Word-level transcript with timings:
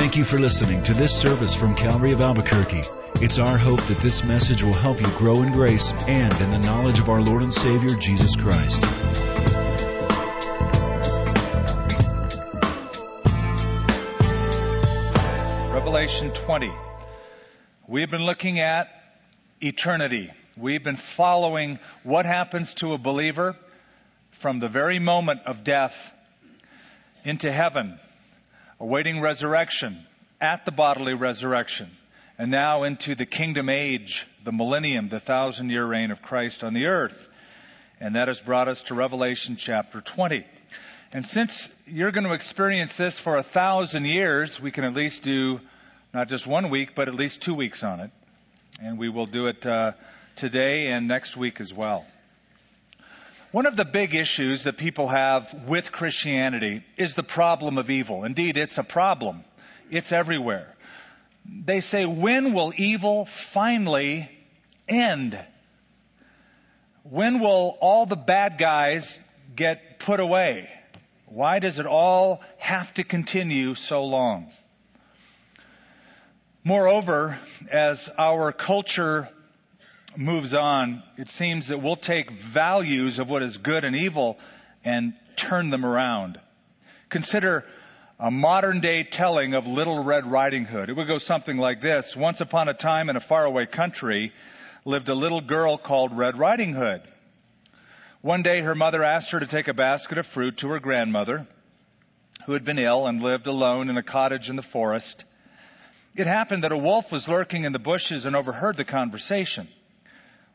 Thank 0.00 0.16
you 0.16 0.24
for 0.24 0.38
listening 0.38 0.82
to 0.84 0.94
this 0.94 1.14
service 1.14 1.54
from 1.54 1.74
Calvary 1.74 2.12
of 2.12 2.22
Albuquerque. 2.22 2.84
It's 3.16 3.38
our 3.38 3.58
hope 3.58 3.82
that 3.82 3.98
this 3.98 4.24
message 4.24 4.64
will 4.64 4.72
help 4.72 4.98
you 4.98 5.06
grow 5.08 5.42
in 5.42 5.52
grace 5.52 5.92
and 5.92 6.32
in 6.40 6.50
the 6.50 6.58
knowledge 6.58 6.98
of 7.00 7.10
our 7.10 7.20
Lord 7.20 7.42
and 7.42 7.52
Savior, 7.52 7.90
Jesus 7.90 8.34
Christ. 8.34 8.82
Revelation 15.74 16.32
20. 16.32 16.72
We've 17.86 18.10
been 18.10 18.24
looking 18.24 18.58
at 18.58 18.88
eternity. 19.60 20.32
We've 20.56 20.82
been 20.82 20.96
following 20.96 21.78
what 22.04 22.24
happens 22.24 22.72
to 22.76 22.94
a 22.94 22.98
believer 22.98 23.54
from 24.30 24.60
the 24.60 24.68
very 24.68 24.98
moment 24.98 25.42
of 25.44 25.62
death 25.62 26.14
into 27.22 27.52
heaven, 27.52 28.00
awaiting 28.80 29.20
resurrection, 29.20 29.96
at 30.40 30.64
the 30.64 30.72
bodily 30.72 31.12
resurrection, 31.14 31.90
and 32.38 32.50
now 32.50 32.84
into 32.84 33.14
the 33.14 33.26
kingdom 33.26 33.68
age, 33.68 34.26
the 34.42 34.52
millennium, 34.52 35.10
the 35.10 35.20
thousand 35.20 35.68
year 35.68 35.84
reign 35.84 36.10
of 36.10 36.22
Christ 36.22 36.64
on 36.64 36.72
the 36.72 36.86
earth. 36.86 37.28
And 38.00 38.16
that 38.16 38.28
has 38.28 38.40
brought 38.40 38.68
us 38.68 38.84
to 38.84 38.94
Revelation 38.94 39.56
chapter 39.56 40.00
20. 40.00 40.46
And 41.12 41.26
since 41.26 41.70
you're 41.86 42.12
going 42.12 42.24
to 42.24 42.32
experience 42.32 42.96
this 42.96 43.18
for 43.18 43.36
a 43.36 43.42
thousand 43.42 44.06
years, 44.06 44.58
we 44.58 44.70
can 44.70 44.84
at 44.84 44.94
least 44.94 45.22
do 45.24 45.60
not 46.14 46.28
just 46.28 46.46
one 46.46 46.70
week, 46.70 46.94
but 46.94 47.08
at 47.08 47.14
least 47.14 47.42
two 47.42 47.54
weeks 47.54 47.84
on 47.84 48.00
it. 48.00 48.10
And 48.82 48.98
we 48.98 49.10
will 49.10 49.26
do 49.26 49.48
it 49.48 49.66
uh, 49.66 49.92
today 50.36 50.92
and 50.92 51.06
next 51.06 51.36
week 51.36 51.60
as 51.60 51.74
well. 51.74 52.06
One 53.52 53.66
of 53.66 53.74
the 53.74 53.84
big 53.84 54.14
issues 54.14 54.62
that 54.62 54.76
people 54.76 55.08
have 55.08 55.64
with 55.66 55.90
Christianity 55.90 56.84
is 56.96 57.14
the 57.14 57.24
problem 57.24 57.78
of 57.78 57.90
evil. 57.90 58.24
Indeed, 58.24 58.56
it's 58.56 58.78
a 58.78 58.84
problem. 58.84 59.42
It's 59.90 60.12
everywhere. 60.12 60.72
They 61.44 61.80
say, 61.80 62.06
when 62.06 62.52
will 62.54 62.72
evil 62.76 63.24
finally 63.24 64.30
end? 64.88 65.36
When 67.02 67.40
will 67.40 67.76
all 67.80 68.06
the 68.06 68.16
bad 68.16 68.56
guys 68.56 69.20
get 69.56 69.98
put 69.98 70.20
away? 70.20 70.68
Why 71.26 71.58
does 71.58 71.80
it 71.80 71.86
all 71.86 72.42
have 72.58 72.94
to 72.94 73.04
continue 73.04 73.74
so 73.74 74.04
long? 74.04 74.52
Moreover, 76.62 77.36
as 77.72 78.08
our 78.16 78.52
culture 78.52 79.28
moves 80.16 80.54
on, 80.54 81.02
it 81.16 81.28
seems 81.28 81.68
that 81.68 81.82
we'll 81.82 81.96
take 81.96 82.30
values 82.30 83.18
of 83.18 83.30
what 83.30 83.42
is 83.42 83.58
good 83.58 83.84
and 83.84 83.94
evil 83.94 84.38
and 84.84 85.14
turn 85.36 85.70
them 85.70 85.84
around. 85.84 86.38
Consider 87.08 87.64
a 88.18 88.30
modern 88.30 88.80
day 88.80 89.02
telling 89.02 89.54
of 89.54 89.66
Little 89.66 90.02
Red 90.02 90.30
Riding 90.30 90.64
Hood. 90.64 90.90
It 90.90 90.96
would 90.96 91.06
go 91.06 91.18
something 91.18 91.56
like 91.56 91.80
this. 91.80 92.16
Once 92.16 92.40
upon 92.40 92.68
a 92.68 92.74
time 92.74 93.08
in 93.08 93.16
a 93.16 93.20
faraway 93.20 93.66
country 93.66 94.32
lived 94.84 95.08
a 95.08 95.14
little 95.14 95.40
girl 95.40 95.78
called 95.78 96.16
Red 96.16 96.36
Riding 96.36 96.72
Hood. 96.72 97.02
One 98.20 98.42
day 98.42 98.60
her 98.60 98.74
mother 98.74 99.02
asked 99.02 99.30
her 99.30 99.40
to 99.40 99.46
take 99.46 99.68
a 99.68 99.74
basket 99.74 100.18
of 100.18 100.26
fruit 100.26 100.58
to 100.58 100.68
her 100.68 100.80
grandmother, 100.80 101.46
who 102.44 102.52
had 102.52 102.64
been 102.64 102.78
ill 102.78 103.06
and 103.06 103.22
lived 103.22 103.46
alone 103.46 103.88
in 103.88 103.96
a 103.96 104.02
cottage 104.02 104.50
in 104.50 104.56
the 104.56 104.62
forest. 104.62 105.24
It 106.14 106.26
happened 106.26 106.64
that 106.64 106.72
a 106.72 106.78
wolf 106.78 107.12
was 107.12 107.28
lurking 107.28 107.64
in 107.64 107.72
the 107.72 107.78
bushes 107.78 108.26
and 108.26 108.36
overheard 108.36 108.76
the 108.76 108.84
conversation. 108.84 109.68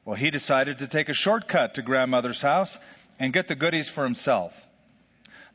Well, 0.06 0.16
he 0.16 0.30
decided 0.30 0.80
to 0.80 0.88
take 0.88 1.10
a 1.10 1.16
shortcut 1.16 1.74
to 1.74 1.82
grandmother's 1.82 2.42
house 2.42 2.78
and 3.20 3.34
get 3.34 3.48
the 3.48 3.56
goodies 3.56 3.90
for 3.90 4.04
himself. 4.04 4.56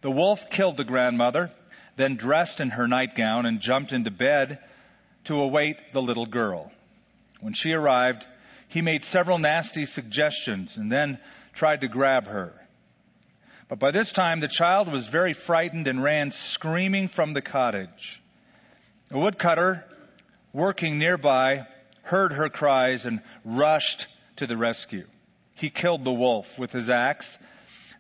The 0.01 0.11
wolf 0.11 0.51
killed 0.51 0.77
the 0.77 0.85
grandmother, 0.85 1.53
then 1.95 2.17
dressed 2.17 2.61
in 2.61 2.71
her 2.71 2.89
nightgown 2.89 3.47
and 3.47 3.61
jumped 3.61 3.93
into 3.93 4.11
bed 4.11 4.59
to 5.25 5.41
await 5.41 5.93
the 5.93 6.03
little 6.03 6.27
girl. 6.27 6.73
When 7.41 7.53
she 7.53 7.75
arrived, 7.75 8.27
he 8.69 8.83
made 8.83 9.05
several 9.05 9.39
nasty 9.39 9.85
suggestions 9.85 10.79
and 10.79 10.91
then 10.91 11.21
tried 11.53 11.83
to 11.83 11.89
grab 11.89 12.27
her. 12.27 12.53
But 13.69 13.79
by 13.79 13.93
this 13.93 14.11
time, 14.11 14.41
the 14.41 14.49
child 14.49 14.91
was 14.91 15.07
very 15.07 15.33
frightened 15.33 15.87
and 15.87 16.03
ran 16.03 16.33
screaming 16.33 17.07
from 17.07 17.35
the 17.35 17.43
cottage. 17.43 18.21
A 19.13 19.19
woodcutter 19.19 19.85
working 20.53 20.99
nearby 20.99 21.69
heard 22.03 22.33
her 22.33 22.49
cries 22.49 23.07
and 23.07 23.21
rushed 23.45 24.09
to 24.41 24.47
the 24.47 24.57
rescue. 24.57 25.07
He 25.55 25.69
killed 25.69 26.03
the 26.03 26.13
wolf 26.13 26.59
with 26.59 26.73
his 26.73 26.89
axe, 26.89 27.39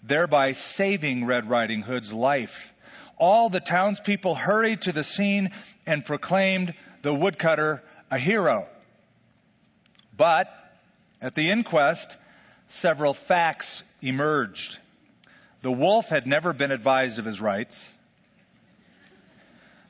thereby 0.02 0.52
saving 0.52 1.26
Red 1.26 1.50
Riding 1.50 1.82
Hood's 1.82 2.14
life. 2.14 2.72
All 3.18 3.50
the 3.50 3.60
townspeople 3.60 4.34
hurried 4.34 4.82
to 4.82 4.92
the 4.92 5.04
scene 5.04 5.50
and 5.84 6.02
proclaimed 6.02 6.72
the 7.02 7.12
woodcutter 7.12 7.82
a 8.10 8.18
hero. 8.18 8.66
But 10.16 10.50
at 11.20 11.34
the 11.34 11.50
inquest, 11.50 12.16
several 12.68 13.12
facts 13.12 13.84
emerged. 14.00 14.78
The 15.60 15.70
wolf 15.70 16.08
had 16.08 16.26
never 16.26 16.54
been 16.54 16.70
advised 16.70 17.18
of 17.18 17.26
his 17.26 17.38
rights. 17.38 17.94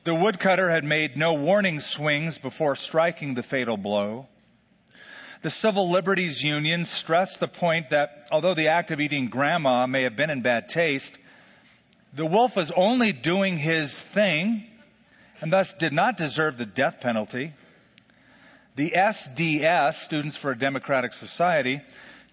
The 0.03 0.15
woodcutter 0.15 0.69
had 0.69 0.83
made 0.83 1.15
no 1.15 1.35
warning 1.35 1.79
swings 1.79 2.39
before 2.39 2.75
striking 2.75 3.35
the 3.35 3.43
fatal 3.43 3.77
blow. 3.77 4.27
The 5.41 5.49
Civil 5.49 5.89
Liberties 5.89 6.43
Union 6.43 6.85
stressed 6.85 7.39
the 7.39 7.47
point 7.47 7.89
that 7.89 8.27
although 8.31 8.53
the 8.53 8.67
act 8.67 8.91
of 8.91 9.01
eating 9.01 9.27
grandma 9.27 9.87
may 9.87 10.03
have 10.03 10.15
been 10.15 10.29
in 10.29 10.41
bad 10.41 10.69
taste, 10.69 11.17
the 12.13 12.25
wolf 12.25 12.55
was 12.55 12.69
only 12.69 13.11
doing 13.11 13.57
his 13.57 13.99
thing 13.99 14.67
and 15.39 15.51
thus 15.51 15.73
did 15.73 15.93
not 15.93 16.15
deserve 16.15 16.57
the 16.57 16.65
death 16.67 17.01
penalty. 17.01 17.53
The 18.75 18.91
SDS, 18.95 19.95
Students 19.95 20.37
for 20.37 20.51
a 20.51 20.57
Democratic 20.57 21.15
Society, 21.15 21.81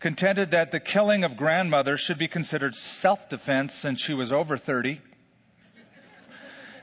contended 0.00 0.50
that 0.50 0.70
the 0.70 0.80
killing 0.80 1.24
of 1.24 1.38
grandmother 1.38 1.96
should 1.96 2.18
be 2.18 2.28
considered 2.28 2.74
self-defense 2.74 3.72
since 3.72 4.02
she 4.02 4.12
was 4.12 4.32
over 4.32 4.58
30 4.58 5.00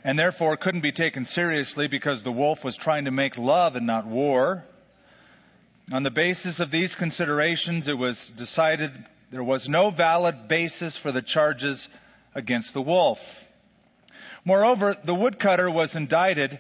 and 0.04 0.18
therefore 0.18 0.58
couldn't 0.58 0.82
be 0.82 0.92
taken 0.92 1.24
seriously 1.24 1.88
because 1.88 2.24
the 2.24 2.32
wolf 2.32 2.64
was 2.64 2.76
trying 2.78 3.06
to 3.06 3.12
make 3.12 3.38
love 3.38 3.76
and 3.76 3.88
not 3.88 4.06
war. 4.06 4.64
On 5.92 6.02
the 6.02 6.12
basis 6.12 6.60
of 6.60 6.72
these 6.72 6.96
considerations, 6.96 7.88
it 7.88 7.98
was 7.98 8.32
decided 8.32 8.92
there 9.30 9.44
was 9.44 9.70
no 9.70 9.92
valid 9.92 10.48
basis 10.48 10.98
for 10.98 11.12
the 11.12 11.22
charges 11.22 11.90
against 12.34 12.74
the 12.74 12.82
wolf. 12.82 13.48
Moreover, 14.44 14.98
the 15.04 15.14
woodcutter 15.14 15.70
was 15.70 15.96
indicted 15.96 16.60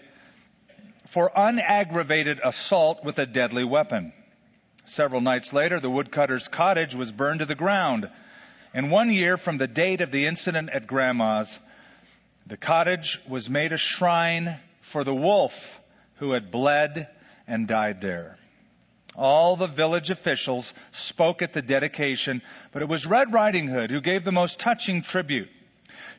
for 1.07 1.35
unaggravated 1.35 2.39
assault 2.43 3.03
with 3.03 3.17
a 3.17 3.25
deadly 3.25 3.63
weapon. 3.63 4.13
Several 4.85 5.21
nights 5.21 5.53
later, 5.53 5.79
the 5.79 5.89
woodcutter's 5.89 6.47
cottage 6.47 6.93
was 6.93 7.11
burned 7.11 7.39
to 7.39 7.45
the 7.45 7.55
ground. 7.55 8.07
And 8.75 8.91
one 8.91 9.09
year 9.09 9.37
from 9.37 9.57
the 9.57 9.67
date 9.67 10.01
of 10.01 10.11
the 10.11 10.27
incident 10.27 10.69
at 10.69 10.85
Grandma's, 10.85 11.59
the 12.45 12.57
cottage 12.57 13.19
was 13.27 13.49
made 13.49 13.71
a 13.71 13.77
shrine 13.77 14.59
for 14.81 15.03
the 15.03 15.15
wolf 15.15 15.79
who 16.17 16.33
had 16.33 16.51
bled 16.51 17.07
and 17.47 17.67
died 17.67 18.01
there. 18.01 18.37
All 19.17 19.55
the 19.55 19.67
village 19.67 20.09
officials 20.09 20.73
spoke 20.91 21.41
at 21.41 21.53
the 21.53 21.61
dedication, 21.61 22.41
but 22.71 22.81
it 22.81 22.89
was 22.89 23.05
Red 23.05 23.31
Riding 23.31 23.67
Hood 23.67 23.91
who 23.91 24.01
gave 24.01 24.23
the 24.23 24.31
most 24.31 24.59
touching 24.59 25.01
tribute. 25.01 25.49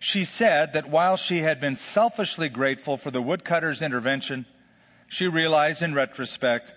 She 0.01 0.25
said 0.25 0.75
that 0.75 0.89
while 0.89 1.17
she 1.17 1.39
had 1.39 1.61
been 1.61 1.77
selfishly 1.77 2.49
grateful 2.49 2.97
for 2.97 3.11
the 3.11 3.23
woodcutter's 3.23 3.83
intervention, 3.83 4.47
she 5.09 5.29
realized 5.29 5.83
in 5.83 5.95
retrospect 5.95 6.75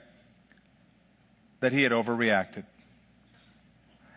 that 1.59 1.73
he 1.73 1.83
had 1.83 1.91
overreacted. 1.91 2.65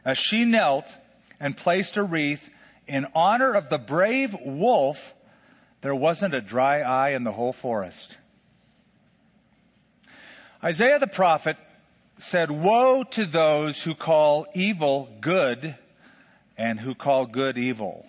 As 0.05 0.19
she 0.19 0.45
knelt 0.45 0.97
and 1.41 1.57
placed 1.57 1.97
a 1.97 2.03
wreath 2.03 2.51
in 2.87 3.07
honor 3.15 3.53
of 3.53 3.69
the 3.69 3.79
brave 3.79 4.35
wolf, 4.45 5.15
there 5.81 5.95
wasn't 5.95 6.35
a 6.35 6.41
dry 6.41 6.81
eye 6.81 7.11
in 7.11 7.25
the 7.25 7.32
whole 7.32 7.53
forest. 7.53 8.17
Isaiah 10.62 10.99
the 10.99 11.06
prophet 11.09 11.56
said, 12.23 12.51
Woe 12.51 13.03
to 13.03 13.25
those 13.25 13.83
who 13.83 13.95
call 13.95 14.47
evil 14.55 15.09
good 15.21 15.77
and 16.57 16.79
who 16.79 16.95
call 16.95 17.27
good 17.27 17.59
evil. 17.59 18.07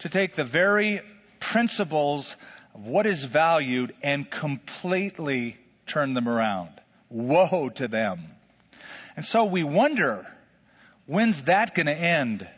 To 0.00 0.08
take 0.08 0.32
the 0.32 0.44
very 0.44 1.00
principles 1.38 2.36
of 2.74 2.86
what 2.86 3.06
is 3.06 3.24
valued 3.24 3.94
and 4.02 4.28
completely 4.28 5.58
turn 5.86 6.14
them 6.14 6.28
around. 6.28 6.70
Woe 7.08 7.70
to 7.76 7.88
them. 7.88 8.22
And 9.16 9.24
so 9.24 9.44
we 9.44 9.64
wonder, 9.64 10.26
when's 11.06 11.42
that 11.44 11.74
going 11.74 11.86
to 11.86 11.94
end? 11.94 12.48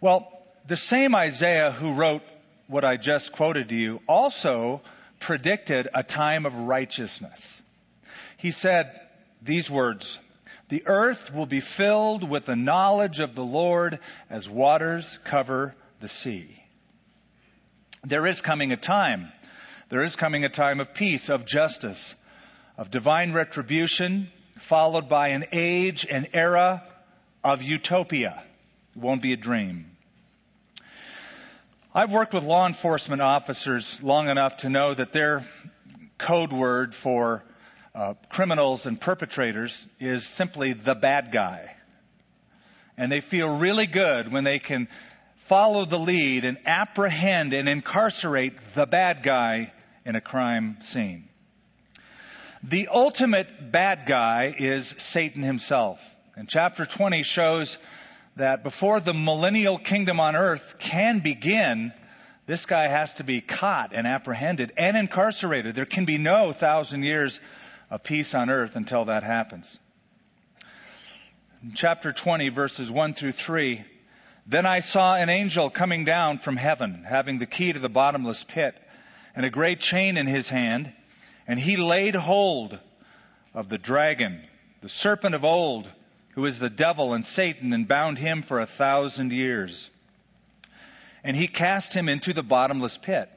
Well, 0.00 0.30
the 0.66 0.76
same 0.76 1.14
Isaiah 1.14 1.70
who 1.70 1.94
wrote 1.94 2.22
what 2.68 2.84
I 2.84 2.96
just 2.96 3.32
quoted 3.32 3.68
to 3.70 3.74
you 3.74 4.00
also 4.06 4.80
predicted 5.18 5.88
a 5.92 6.02
time 6.02 6.46
of 6.46 6.54
righteousness. 6.54 7.62
He 8.36 8.52
said, 8.52 8.98
these 9.42 9.70
words, 9.70 10.18
the 10.68 10.82
earth 10.86 11.34
will 11.34 11.46
be 11.46 11.60
filled 11.60 12.28
with 12.28 12.44
the 12.44 12.56
knowledge 12.56 13.20
of 13.20 13.34
the 13.34 13.44
Lord 13.44 13.98
as 14.28 14.48
waters 14.48 15.18
cover 15.24 15.74
the 16.00 16.08
sea. 16.08 16.62
There 18.04 18.26
is 18.26 18.40
coming 18.40 18.72
a 18.72 18.76
time 18.76 19.32
There 19.90 20.04
is 20.04 20.14
coming 20.14 20.44
a 20.44 20.48
time 20.48 20.78
of 20.78 20.94
peace, 20.94 21.28
of 21.28 21.44
justice, 21.44 22.14
of 22.78 22.92
divine 22.92 23.32
retribution, 23.32 24.30
followed 24.56 25.08
by 25.08 25.28
an 25.28 25.46
age, 25.50 26.06
an 26.08 26.28
era 26.32 26.84
of 27.42 27.60
utopia. 27.62 28.40
It 28.94 29.02
won't 29.02 29.20
be 29.20 29.32
a 29.32 29.36
dream. 29.36 29.90
I've 31.92 32.12
worked 32.12 32.34
with 32.34 32.44
law 32.44 32.68
enforcement 32.68 33.20
officers 33.20 34.00
long 34.00 34.28
enough 34.28 34.58
to 34.58 34.68
know 34.68 34.94
that 34.94 35.12
their 35.12 35.44
code 36.18 36.52
word 36.52 36.94
for 36.94 37.42
uh, 37.94 38.14
criminals 38.28 38.86
and 38.86 39.00
perpetrators 39.00 39.86
is 39.98 40.24
simply 40.24 40.72
the 40.72 40.94
bad 40.94 41.32
guy. 41.32 41.74
And 42.96 43.10
they 43.10 43.20
feel 43.20 43.58
really 43.58 43.86
good 43.86 44.32
when 44.32 44.44
they 44.44 44.58
can 44.58 44.88
follow 45.36 45.84
the 45.84 45.98
lead 45.98 46.44
and 46.44 46.58
apprehend 46.66 47.52
and 47.52 47.68
incarcerate 47.68 48.58
the 48.74 48.86
bad 48.86 49.22
guy 49.22 49.72
in 50.04 50.14
a 50.14 50.20
crime 50.20 50.76
scene. 50.80 51.28
The 52.62 52.88
ultimate 52.88 53.72
bad 53.72 54.04
guy 54.06 54.54
is 54.56 54.86
Satan 54.86 55.42
himself. 55.42 56.08
And 56.36 56.48
chapter 56.48 56.86
20 56.86 57.22
shows 57.22 57.78
that 58.36 58.62
before 58.62 59.00
the 59.00 59.14
millennial 59.14 59.78
kingdom 59.78 60.20
on 60.20 60.36
earth 60.36 60.76
can 60.78 61.20
begin, 61.20 61.92
this 62.46 62.66
guy 62.66 62.88
has 62.88 63.14
to 63.14 63.24
be 63.24 63.40
caught 63.40 63.92
and 63.94 64.06
apprehended 64.06 64.72
and 64.76 64.96
incarcerated. 64.96 65.74
There 65.74 65.86
can 65.86 66.04
be 66.04 66.18
no 66.18 66.52
thousand 66.52 67.02
years 67.02 67.40
of 67.90 68.04
peace 68.04 68.34
on 68.34 68.50
earth 68.50 68.76
until 68.76 69.06
that 69.06 69.22
happens. 69.22 69.78
In 71.62 71.72
chapter 71.74 72.12
20, 72.12 72.48
verses 72.48 72.90
1 72.90 73.14
through 73.14 73.32
3, 73.32 73.84
then 74.46 74.64
I 74.64 74.80
saw 74.80 75.16
an 75.16 75.28
angel 75.28 75.68
coming 75.68 76.04
down 76.04 76.38
from 76.38 76.56
heaven, 76.56 77.04
having 77.06 77.38
the 77.38 77.46
key 77.46 77.72
to 77.72 77.78
the 77.78 77.88
bottomless 77.88 78.44
pit 78.44 78.74
and 79.34 79.44
a 79.44 79.50
great 79.50 79.80
chain 79.80 80.16
in 80.16 80.26
his 80.26 80.48
hand, 80.48 80.92
and 81.46 81.58
he 81.58 81.76
laid 81.76 82.14
hold 82.14 82.78
of 83.52 83.68
the 83.68 83.78
dragon, 83.78 84.40
the 84.80 84.88
serpent 84.88 85.34
of 85.34 85.44
old, 85.44 85.88
who 86.30 86.46
is 86.46 86.58
the 86.58 86.70
devil 86.70 87.12
and 87.12 87.26
Satan, 87.26 87.72
and 87.72 87.86
bound 87.86 88.18
him 88.18 88.42
for 88.42 88.60
a 88.60 88.66
thousand 88.66 89.32
years. 89.32 89.90
And 91.22 91.36
he 91.36 91.48
cast 91.48 91.94
him 91.94 92.08
into 92.08 92.32
the 92.32 92.42
bottomless 92.42 92.96
pit 92.96 93.28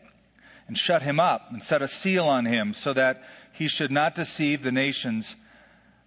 and 0.68 0.77
shut 0.77 1.01
him 1.01 1.19
up 1.19 1.51
and 1.51 1.62
set 1.62 1.81
a 1.81 1.88
seal 1.88 2.27
on 2.27 2.45
him 2.45 2.74
so 2.74 2.94
that 2.94 3.24
he 3.54 3.68
should 3.68 3.92
not 3.92 4.15
deceive 4.15 4.63
the 4.63 4.71
nations. 4.71 5.36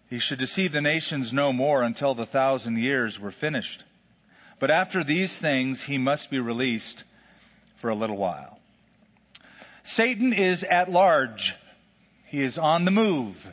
He 0.09 0.19
should 0.19 0.39
deceive 0.39 0.73
the 0.73 0.81
nations 0.81 1.33
no 1.33 1.53
more 1.53 1.83
until 1.83 2.15
the 2.15 2.27
thousand 2.27 2.79
years 2.79 3.21
were 3.21 3.31
finished. 3.31 3.85
But 4.59 4.71
after 4.71 5.05
these 5.05 5.37
things, 5.37 5.83
he 5.83 5.99
must 5.99 6.31
be 6.31 6.41
released 6.41 7.05
for 7.77 7.91
a 7.91 7.95
little 7.95 8.17
while. 8.17 8.59
Satan 9.83 10.33
is 10.33 10.65
at 10.65 10.91
large. 10.91 11.55
He 12.27 12.43
is 12.43 12.59
on 12.59 12.85
the 12.85 12.91
move. 12.91 13.53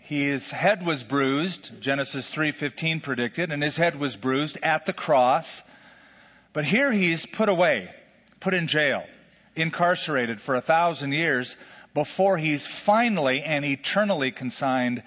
His 0.00 0.50
head 0.50 0.84
was 0.84 1.02
bruised, 1.02 1.80
Genesis 1.80 2.30
3:15 2.30 3.02
predicted, 3.02 3.52
and 3.52 3.62
his 3.62 3.76
head 3.76 3.96
was 3.96 4.16
bruised 4.16 4.58
at 4.62 4.86
the 4.86 4.92
cross. 4.92 5.62
But 6.52 6.64
here 6.64 6.92
he's 6.92 7.26
put 7.26 7.48
away, 7.48 7.92
put 8.40 8.54
in 8.54 8.66
jail 8.66 9.04
incarcerated 9.56 10.40
for 10.40 10.54
a 10.54 10.60
thousand 10.60 11.12
years 11.12 11.56
before 11.94 12.36
he's 12.36 12.66
finally 12.66 13.42
and 13.42 13.64
eternally 13.64 14.30
consigned 14.30 15.02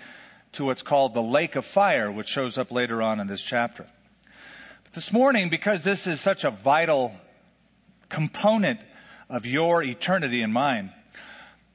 to 0.54 0.66
what's 0.66 0.82
called 0.82 1.14
the 1.14 1.22
lake 1.22 1.56
of 1.56 1.64
fire, 1.64 2.12
which 2.12 2.28
shows 2.28 2.58
up 2.58 2.72
later 2.72 3.02
on 3.02 3.20
in 3.20 3.28
this 3.28 3.44
chapter. 3.44 3.86
But 4.84 4.94
this 4.94 5.14
morning, 5.14 5.50
because 5.50 5.84
this 5.84 6.08
is 6.08 6.20
such 6.20 6.44
a 6.44 6.52
vital 6.52 7.12
component 8.10 8.80
of 9.30 9.46
your 9.46 9.84
eternity 9.84 10.42
and 10.42 10.52
mine, 10.52 10.92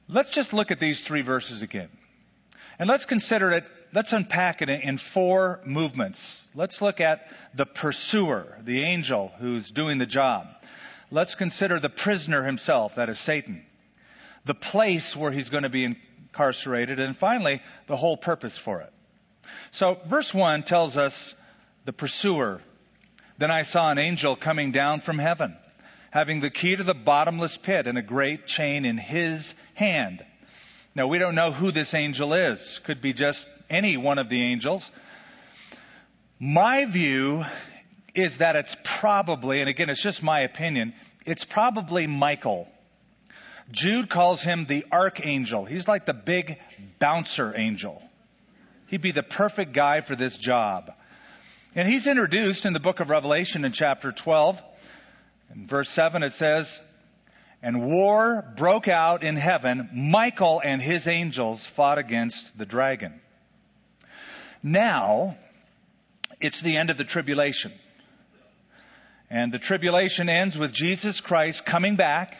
let's 0.09 0.31
just 0.31 0.53
look 0.53 0.71
at 0.71 0.79
these 0.79 1.01
three 1.01 1.21
verses 1.21 1.61
again. 1.61 1.89
And 2.77 2.89
let's 2.89 3.05
consider 3.05 3.51
it, 3.51 3.63
let's 3.93 4.11
unpack 4.11 4.61
it 4.61 4.67
in 4.69 4.97
four 4.97 5.61
movements. 5.63 6.49
Let's 6.53 6.81
look 6.81 6.99
at 6.99 7.31
the 7.53 7.65
pursuer, 7.65 8.57
the 8.63 8.83
angel 8.83 9.31
who's 9.39 9.71
doing 9.71 9.97
the 9.97 10.05
job 10.05 10.47
let's 11.11 11.35
consider 11.35 11.79
the 11.79 11.89
prisoner 11.89 12.43
himself, 12.43 12.95
that 12.95 13.09
is 13.09 13.19
Satan, 13.19 13.63
the 14.45 14.55
place 14.55 15.15
where 15.15 15.31
he's 15.31 15.49
going 15.49 15.63
to 15.63 15.69
be 15.69 15.85
incarcerated, 15.85 16.99
and 16.99 17.15
finally, 17.15 17.61
the 17.87 17.95
whole 17.95 18.17
purpose 18.17 18.57
for 18.57 18.81
it. 18.81 18.91
So, 19.71 19.99
verse 20.07 20.33
1 20.33 20.63
tells 20.63 20.97
us 20.97 21.35
the 21.85 21.93
pursuer. 21.93 22.61
Then 23.37 23.51
I 23.51 23.63
saw 23.63 23.91
an 23.91 23.97
angel 23.97 24.35
coming 24.35 24.71
down 24.71 25.01
from 25.01 25.19
heaven, 25.19 25.55
having 26.11 26.39
the 26.39 26.49
key 26.49 26.75
to 26.75 26.83
the 26.83 26.93
bottomless 26.93 27.57
pit 27.57 27.87
and 27.87 27.97
a 27.97 28.01
great 28.01 28.47
chain 28.47 28.85
in 28.85 28.97
his 28.97 29.53
hand. 29.73 30.25
Now, 30.95 31.07
we 31.07 31.19
don't 31.19 31.35
know 31.35 31.51
who 31.51 31.71
this 31.71 31.93
angel 31.93 32.33
is. 32.33 32.79
Could 32.79 33.01
be 33.01 33.11
just 33.13 33.47
any 33.69 33.97
one 33.97 34.17
of 34.17 34.29
the 34.29 34.41
angels. 34.41 34.89
My 36.39 36.85
view 36.85 37.43
is 38.15 38.39
that 38.39 38.55
it's 38.55 38.75
probably, 38.83 39.61
and 39.61 39.69
again, 39.69 39.89
it's 39.89 40.01
just 40.01 40.23
my 40.23 40.41
opinion, 40.41 40.93
it's 41.25 41.45
probably 41.45 42.07
Michael. 42.07 42.67
Jude 43.71 44.09
calls 44.09 44.43
him 44.43 44.65
the 44.65 44.85
archangel. 44.91 45.65
He's 45.65 45.87
like 45.87 46.05
the 46.05 46.13
big 46.13 46.59
bouncer 46.99 47.53
angel. 47.55 48.01
He'd 48.87 49.01
be 49.01 49.11
the 49.11 49.23
perfect 49.23 49.73
guy 49.73 50.01
for 50.01 50.15
this 50.15 50.37
job. 50.37 50.93
And 51.73 51.87
he's 51.87 52.07
introduced 52.07 52.65
in 52.65 52.73
the 52.73 52.79
book 52.79 52.99
of 52.99 53.09
Revelation 53.09 53.65
in 53.65 53.71
chapter 53.71 54.11
12. 54.11 54.61
In 55.53 55.67
verse 55.67 55.89
7 55.89 56.23
it 56.23 56.33
says, 56.33 56.79
And 57.61 57.85
war 57.85 58.53
broke 58.55 58.87
out 58.87 59.23
in 59.23 59.35
heaven. 59.35 59.89
Michael 59.93 60.61
and 60.63 60.81
his 60.81 61.07
angels 61.07 61.65
fought 61.65 61.97
against 61.97 62.57
the 62.57 62.65
dragon. 62.65 63.19
Now, 64.61 65.37
it's 66.39 66.61
the 66.61 66.77
end 66.77 66.91
of 66.91 66.97
the 66.97 67.03
tribulation. 67.03 67.71
And 69.29 69.51
the 69.51 69.59
tribulation 69.59 70.29
ends 70.29 70.57
with 70.57 70.71
Jesus 70.71 71.21
Christ 71.21 71.65
coming 71.65 71.95
back, 71.95 72.37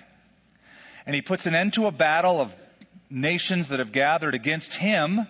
and 1.06 1.16
he 1.16 1.22
puts 1.22 1.46
an 1.46 1.56
end 1.56 1.74
to 1.74 1.88
a 1.88 1.92
battle 1.92 2.40
of 2.40 2.56
nations 3.10 3.70
that 3.70 3.80
have 3.80 3.92
gathered 3.92 4.36
against 4.36 4.76
him 4.76 5.28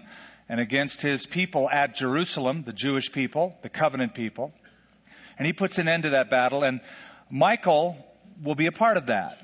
and 0.50 0.60
against 0.60 1.02
his 1.02 1.26
people 1.26 1.70
at 1.70 1.96
Jerusalem, 1.96 2.64
the 2.64 2.74
Jewish 2.74 3.12
people, 3.12 3.58
the 3.62 3.70
covenant 3.70 4.14
people. 4.14 4.54
And 5.38 5.46
he 5.46 5.54
puts 5.54 5.80
an 5.80 5.88
end 5.88 6.04
to 6.04 6.12
that 6.12 6.30
battle, 6.30 6.64
and 6.64 6.82
Michael 7.30 7.98
will 8.44 8.56
be 8.56 8.68
a 8.68 8.72
part 8.72 8.98
of 8.98 9.08
that. 9.08 9.42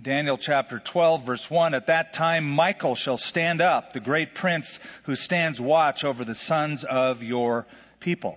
Daniel 0.00 0.36
chapter 0.36 0.80
12, 0.80 1.24
verse 1.24 1.50
1 1.50 1.74
At 1.74 1.86
that 1.86 2.12
time, 2.12 2.50
Michael 2.50 2.96
shall 2.96 3.16
stand 3.16 3.60
up, 3.60 3.92
the 3.92 4.00
great 4.00 4.34
prince 4.34 4.80
who 5.04 5.14
stands 5.14 5.60
watch 5.60 6.04
over 6.04 6.24
the 6.24 6.34
sons 6.34 6.82
of 6.82 7.22
your 7.22 7.66
people. 8.00 8.36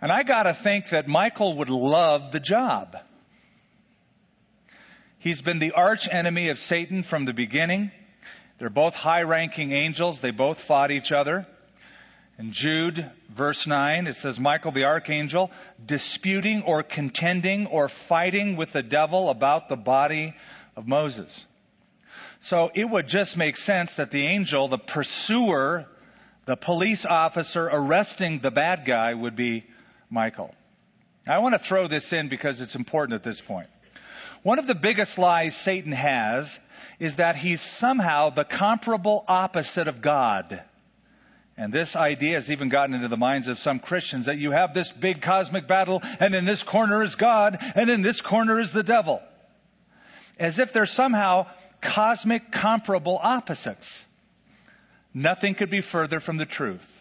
And 0.00 0.12
I 0.12 0.22
got 0.22 0.44
to 0.44 0.54
think 0.54 0.90
that 0.90 1.08
Michael 1.08 1.56
would 1.58 1.70
love 1.70 2.32
the 2.32 2.40
job. 2.40 2.96
He's 5.18 5.40
been 5.40 5.58
the 5.58 5.72
arch 5.72 6.08
enemy 6.10 6.50
of 6.50 6.58
Satan 6.58 7.02
from 7.02 7.24
the 7.24 7.32
beginning. 7.32 7.90
They're 8.58 8.70
both 8.70 8.94
high 8.94 9.22
ranking 9.22 9.72
angels. 9.72 10.20
They 10.20 10.30
both 10.30 10.60
fought 10.60 10.90
each 10.90 11.12
other. 11.12 11.46
In 12.38 12.52
Jude, 12.52 13.10
verse 13.30 13.66
9, 13.66 14.06
it 14.06 14.14
says, 14.14 14.38
Michael 14.38 14.70
the 14.70 14.84
archangel, 14.84 15.50
disputing 15.84 16.62
or 16.62 16.82
contending 16.82 17.66
or 17.66 17.88
fighting 17.88 18.56
with 18.56 18.72
the 18.72 18.82
devil 18.82 19.30
about 19.30 19.70
the 19.70 19.76
body 19.76 20.34
of 20.76 20.86
Moses. 20.86 21.46
So 22.40 22.70
it 22.74 22.84
would 22.84 23.08
just 23.08 23.38
make 23.38 23.56
sense 23.56 23.96
that 23.96 24.10
the 24.10 24.26
angel, 24.26 24.68
the 24.68 24.78
pursuer, 24.78 25.86
the 26.44 26.56
police 26.56 27.06
officer 27.06 27.68
arresting 27.72 28.40
the 28.40 28.50
bad 28.50 28.84
guy 28.84 29.14
would 29.14 29.34
be 29.34 29.64
Michael. 30.10 30.54
I 31.28 31.38
want 31.40 31.54
to 31.54 31.58
throw 31.58 31.88
this 31.88 32.12
in 32.12 32.28
because 32.28 32.60
it's 32.60 32.76
important 32.76 33.14
at 33.14 33.22
this 33.22 33.40
point. 33.40 33.68
One 34.42 34.58
of 34.58 34.66
the 34.66 34.74
biggest 34.74 35.18
lies 35.18 35.56
Satan 35.56 35.92
has 35.92 36.60
is 37.00 37.16
that 37.16 37.36
he's 37.36 37.60
somehow 37.60 38.30
the 38.30 38.44
comparable 38.44 39.24
opposite 39.26 39.88
of 39.88 40.00
God. 40.00 40.62
And 41.56 41.72
this 41.72 41.96
idea 41.96 42.34
has 42.34 42.50
even 42.50 42.68
gotten 42.68 42.94
into 42.94 43.08
the 43.08 43.16
minds 43.16 43.48
of 43.48 43.58
some 43.58 43.80
Christians 43.80 44.26
that 44.26 44.38
you 44.38 44.50
have 44.50 44.74
this 44.74 44.92
big 44.92 45.22
cosmic 45.22 45.66
battle, 45.66 46.02
and 46.20 46.34
in 46.34 46.44
this 46.44 46.62
corner 46.62 47.02
is 47.02 47.16
God, 47.16 47.58
and 47.74 47.90
in 47.90 48.02
this 48.02 48.20
corner 48.20 48.60
is 48.60 48.72
the 48.72 48.82
devil. 48.82 49.22
As 50.38 50.58
if 50.58 50.72
they're 50.72 50.86
somehow 50.86 51.46
cosmic 51.80 52.52
comparable 52.52 53.18
opposites. 53.20 54.04
Nothing 55.14 55.54
could 55.54 55.70
be 55.70 55.80
further 55.80 56.20
from 56.20 56.36
the 56.36 56.44
truth. 56.44 56.95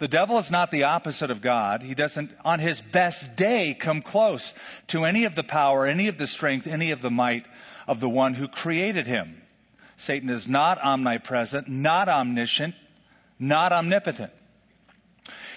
The 0.00 0.08
devil 0.08 0.38
is 0.38 0.50
not 0.50 0.70
the 0.70 0.84
opposite 0.84 1.30
of 1.30 1.42
God. 1.42 1.82
He 1.82 1.94
doesn't, 1.94 2.30
on 2.42 2.58
his 2.58 2.80
best 2.80 3.36
day, 3.36 3.76
come 3.78 4.00
close 4.00 4.54
to 4.88 5.04
any 5.04 5.26
of 5.26 5.34
the 5.34 5.44
power, 5.44 5.86
any 5.86 6.08
of 6.08 6.16
the 6.16 6.26
strength, 6.26 6.66
any 6.66 6.92
of 6.92 7.02
the 7.02 7.10
might 7.10 7.44
of 7.86 8.00
the 8.00 8.08
one 8.08 8.32
who 8.32 8.48
created 8.48 9.06
him. 9.06 9.42
Satan 9.96 10.30
is 10.30 10.48
not 10.48 10.78
omnipresent, 10.82 11.68
not 11.68 12.08
omniscient, 12.08 12.74
not 13.38 13.74
omnipotent. 13.74 14.32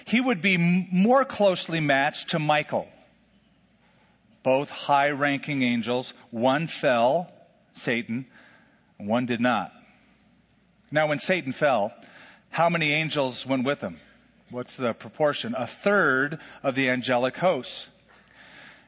He 0.04 0.20
would 0.20 0.42
be 0.42 0.58
more 0.58 1.24
closely 1.24 1.80
matched 1.80 2.30
to 2.30 2.38
Michael. 2.38 2.86
Both 4.42 4.68
high 4.68 5.12
ranking 5.12 5.62
angels. 5.62 6.12
One 6.30 6.66
fell, 6.66 7.32
Satan, 7.72 8.26
and 8.98 9.08
one 9.08 9.24
did 9.24 9.40
not. 9.40 9.72
Now, 10.90 11.08
when 11.08 11.18
Satan 11.18 11.52
fell, 11.52 11.94
how 12.50 12.68
many 12.68 12.92
angels 12.92 13.46
went 13.46 13.64
with 13.64 13.80
him? 13.80 13.96
What's 14.54 14.76
the 14.76 14.94
proportion? 14.94 15.56
A 15.58 15.66
third 15.66 16.38
of 16.62 16.76
the 16.76 16.90
angelic 16.90 17.36
hosts. 17.36 17.90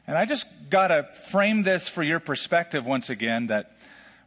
And 0.07 0.17
I 0.17 0.23
just 0.23 0.47
got 0.69 0.87
to 0.87 1.03
frame 1.03 1.63
this 1.63 1.89
for 1.89 2.01
your 2.01 2.21
perspective 2.21 2.85
once 2.85 3.09
again 3.09 3.47
that 3.47 3.75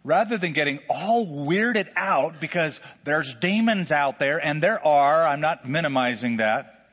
rather 0.05 0.37
than 0.37 0.53
getting 0.53 0.81
all 0.91 1.27
weirded 1.27 1.89
out 1.97 2.43
because 2.43 2.79
there's 3.05 3.35
demons 3.37 3.91
out 3.91 4.19
there, 4.19 4.37
and 4.37 4.63
there 4.63 4.87
are, 4.87 5.27
I'm 5.27 5.41
not 5.41 5.67
minimizing 5.67 6.37
that. 6.37 6.91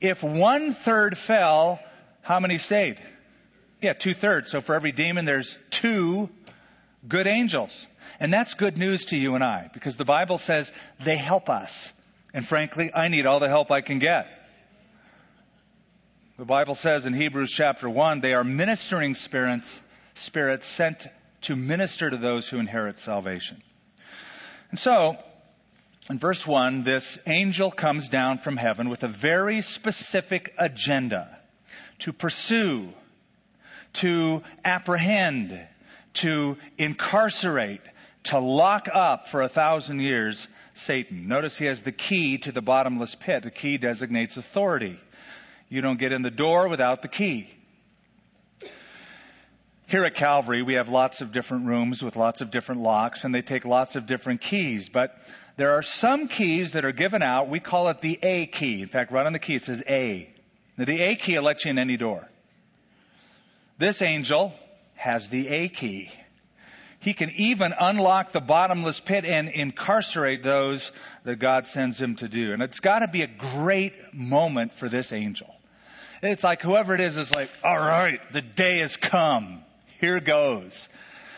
If 0.00 0.24
one 0.24 0.72
third 0.72 1.16
fell, 1.16 1.78
how 2.22 2.40
many 2.40 2.58
stayed? 2.58 2.98
Yeah, 3.80 3.92
two 3.92 4.12
thirds. 4.12 4.50
So 4.50 4.60
for 4.60 4.74
every 4.74 4.90
demon, 4.90 5.24
there's 5.24 5.56
two 5.70 6.30
good 7.06 7.28
angels. 7.28 7.86
And 8.18 8.32
that's 8.32 8.54
good 8.54 8.76
news 8.76 9.04
to 9.06 9.16
you 9.16 9.36
and 9.36 9.44
I 9.44 9.70
because 9.72 9.98
the 9.98 10.04
Bible 10.04 10.38
says 10.38 10.72
they 10.98 11.16
help 11.16 11.48
us. 11.48 11.92
And 12.34 12.46
frankly, 12.46 12.90
I 12.94 13.08
need 13.08 13.26
all 13.26 13.40
the 13.40 13.48
help 13.48 13.70
I 13.70 13.80
can 13.80 13.98
get. 13.98 14.26
The 16.38 16.44
Bible 16.46 16.74
says 16.74 17.06
in 17.06 17.12
Hebrews 17.12 17.50
chapter 17.50 17.88
1, 17.88 18.20
they 18.20 18.32
are 18.32 18.44
ministering 18.44 19.14
spirits, 19.14 19.80
spirits 20.14 20.66
sent 20.66 21.06
to 21.42 21.56
minister 21.56 22.08
to 22.08 22.16
those 22.16 22.48
who 22.48 22.58
inherit 22.58 22.98
salvation. 22.98 23.62
And 24.70 24.78
so, 24.78 25.18
in 26.08 26.18
verse 26.18 26.46
1, 26.46 26.84
this 26.84 27.18
angel 27.26 27.70
comes 27.70 28.08
down 28.08 28.38
from 28.38 28.56
heaven 28.56 28.88
with 28.88 29.04
a 29.04 29.08
very 29.08 29.60
specific 29.60 30.54
agenda 30.58 31.38
to 32.00 32.12
pursue, 32.12 32.88
to 33.94 34.42
apprehend, 34.64 35.60
to 36.14 36.56
incarcerate, 36.78 37.82
to 38.24 38.38
lock 38.38 38.88
up 38.92 39.28
for 39.28 39.42
a 39.42 39.48
thousand 39.48 40.00
years 40.00 40.48
Satan. 40.74 41.28
Notice 41.28 41.58
he 41.58 41.66
has 41.66 41.82
the 41.82 41.92
key 41.92 42.38
to 42.38 42.52
the 42.52 42.62
bottomless 42.62 43.14
pit. 43.14 43.42
The 43.42 43.50
key 43.50 43.78
designates 43.78 44.36
authority. 44.36 44.98
You 45.68 45.80
don't 45.80 45.98
get 45.98 46.12
in 46.12 46.22
the 46.22 46.30
door 46.30 46.68
without 46.68 47.02
the 47.02 47.08
key. 47.08 47.50
Here 49.88 50.04
at 50.04 50.14
Calvary, 50.14 50.62
we 50.62 50.74
have 50.74 50.88
lots 50.88 51.20
of 51.20 51.32
different 51.32 51.66
rooms 51.66 52.02
with 52.02 52.16
lots 52.16 52.40
of 52.40 52.50
different 52.50 52.80
locks, 52.80 53.24
and 53.24 53.34
they 53.34 53.42
take 53.42 53.66
lots 53.66 53.94
of 53.94 54.06
different 54.06 54.40
keys. 54.40 54.88
But 54.88 55.14
there 55.56 55.72
are 55.72 55.82
some 55.82 56.28
keys 56.28 56.72
that 56.72 56.86
are 56.86 56.92
given 56.92 57.22
out. 57.22 57.48
We 57.48 57.60
call 57.60 57.88
it 57.90 58.00
the 58.00 58.18
A 58.22 58.46
key. 58.46 58.80
In 58.80 58.88
fact, 58.88 59.12
right 59.12 59.26
on 59.26 59.34
the 59.34 59.38
key 59.38 59.56
it 59.56 59.62
says 59.62 59.82
A. 59.86 60.30
Now, 60.78 60.86
the 60.86 60.98
A 61.00 61.16
key 61.16 61.36
will 61.36 61.42
let 61.42 61.64
you 61.64 61.70
in 61.72 61.78
any 61.78 61.98
door. 61.98 62.26
This 63.76 64.00
angel 64.00 64.54
has 64.94 65.28
the 65.28 65.48
A 65.48 65.68
key. 65.68 66.10
He 67.02 67.14
can 67.14 67.30
even 67.34 67.74
unlock 67.78 68.30
the 68.30 68.40
bottomless 68.40 69.00
pit 69.00 69.24
and 69.24 69.48
incarcerate 69.48 70.44
those 70.44 70.92
that 71.24 71.40
God 71.40 71.66
sends 71.66 72.00
him 72.00 72.14
to 72.16 72.28
do. 72.28 72.52
And 72.52 72.62
it's 72.62 72.78
got 72.78 73.00
to 73.00 73.08
be 73.08 73.22
a 73.22 73.26
great 73.26 73.96
moment 74.14 74.72
for 74.72 74.88
this 74.88 75.12
angel. 75.12 75.52
It's 76.22 76.44
like 76.44 76.62
whoever 76.62 76.94
it 76.94 77.00
is 77.00 77.18
is 77.18 77.34
like, 77.34 77.50
all 77.64 77.76
right, 77.76 78.20
the 78.32 78.40
day 78.40 78.78
has 78.78 78.96
come. 78.96 79.62
Here 80.00 80.20
goes. 80.20 80.88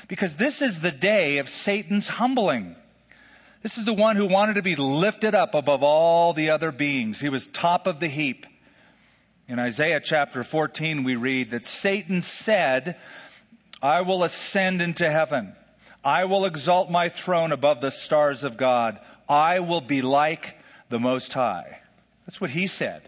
Because 0.06 0.36
this 0.36 0.60
is 0.60 0.82
the 0.82 0.90
day 0.90 1.38
of 1.38 1.48
Satan's 1.48 2.08
humbling. 2.08 2.76
This 3.62 3.78
is 3.78 3.86
the 3.86 3.94
one 3.94 4.16
who 4.16 4.26
wanted 4.26 4.56
to 4.56 4.62
be 4.62 4.76
lifted 4.76 5.34
up 5.34 5.54
above 5.54 5.82
all 5.82 6.34
the 6.34 6.50
other 6.50 6.72
beings. 6.72 7.18
He 7.18 7.30
was 7.30 7.46
top 7.46 7.86
of 7.86 8.00
the 8.00 8.08
heap. 8.08 8.44
In 9.48 9.58
Isaiah 9.58 10.00
chapter 10.00 10.44
14, 10.44 11.04
we 11.04 11.16
read 11.16 11.52
that 11.52 11.64
Satan 11.64 12.20
said, 12.20 12.96
I 13.84 14.00
will 14.00 14.24
ascend 14.24 14.80
into 14.80 15.10
heaven. 15.10 15.54
I 16.02 16.24
will 16.24 16.46
exalt 16.46 16.90
my 16.90 17.10
throne 17.10 17.52
above 17.52 17.82
the 17.82 17.90
stars 17.90 18.42
of 18.42 18.56
God. 18.56 18.98
I 19.28 19.60
will 19.60 19.82
be 19.82 20.00
like 20.00 20.58
the 20.88 20.98
Most 20.98 21.34
High. 21.34 21.80
That's 22.24 22.40
what 22.40 22.48
he 22.48 22.66
said. 22.66 23.02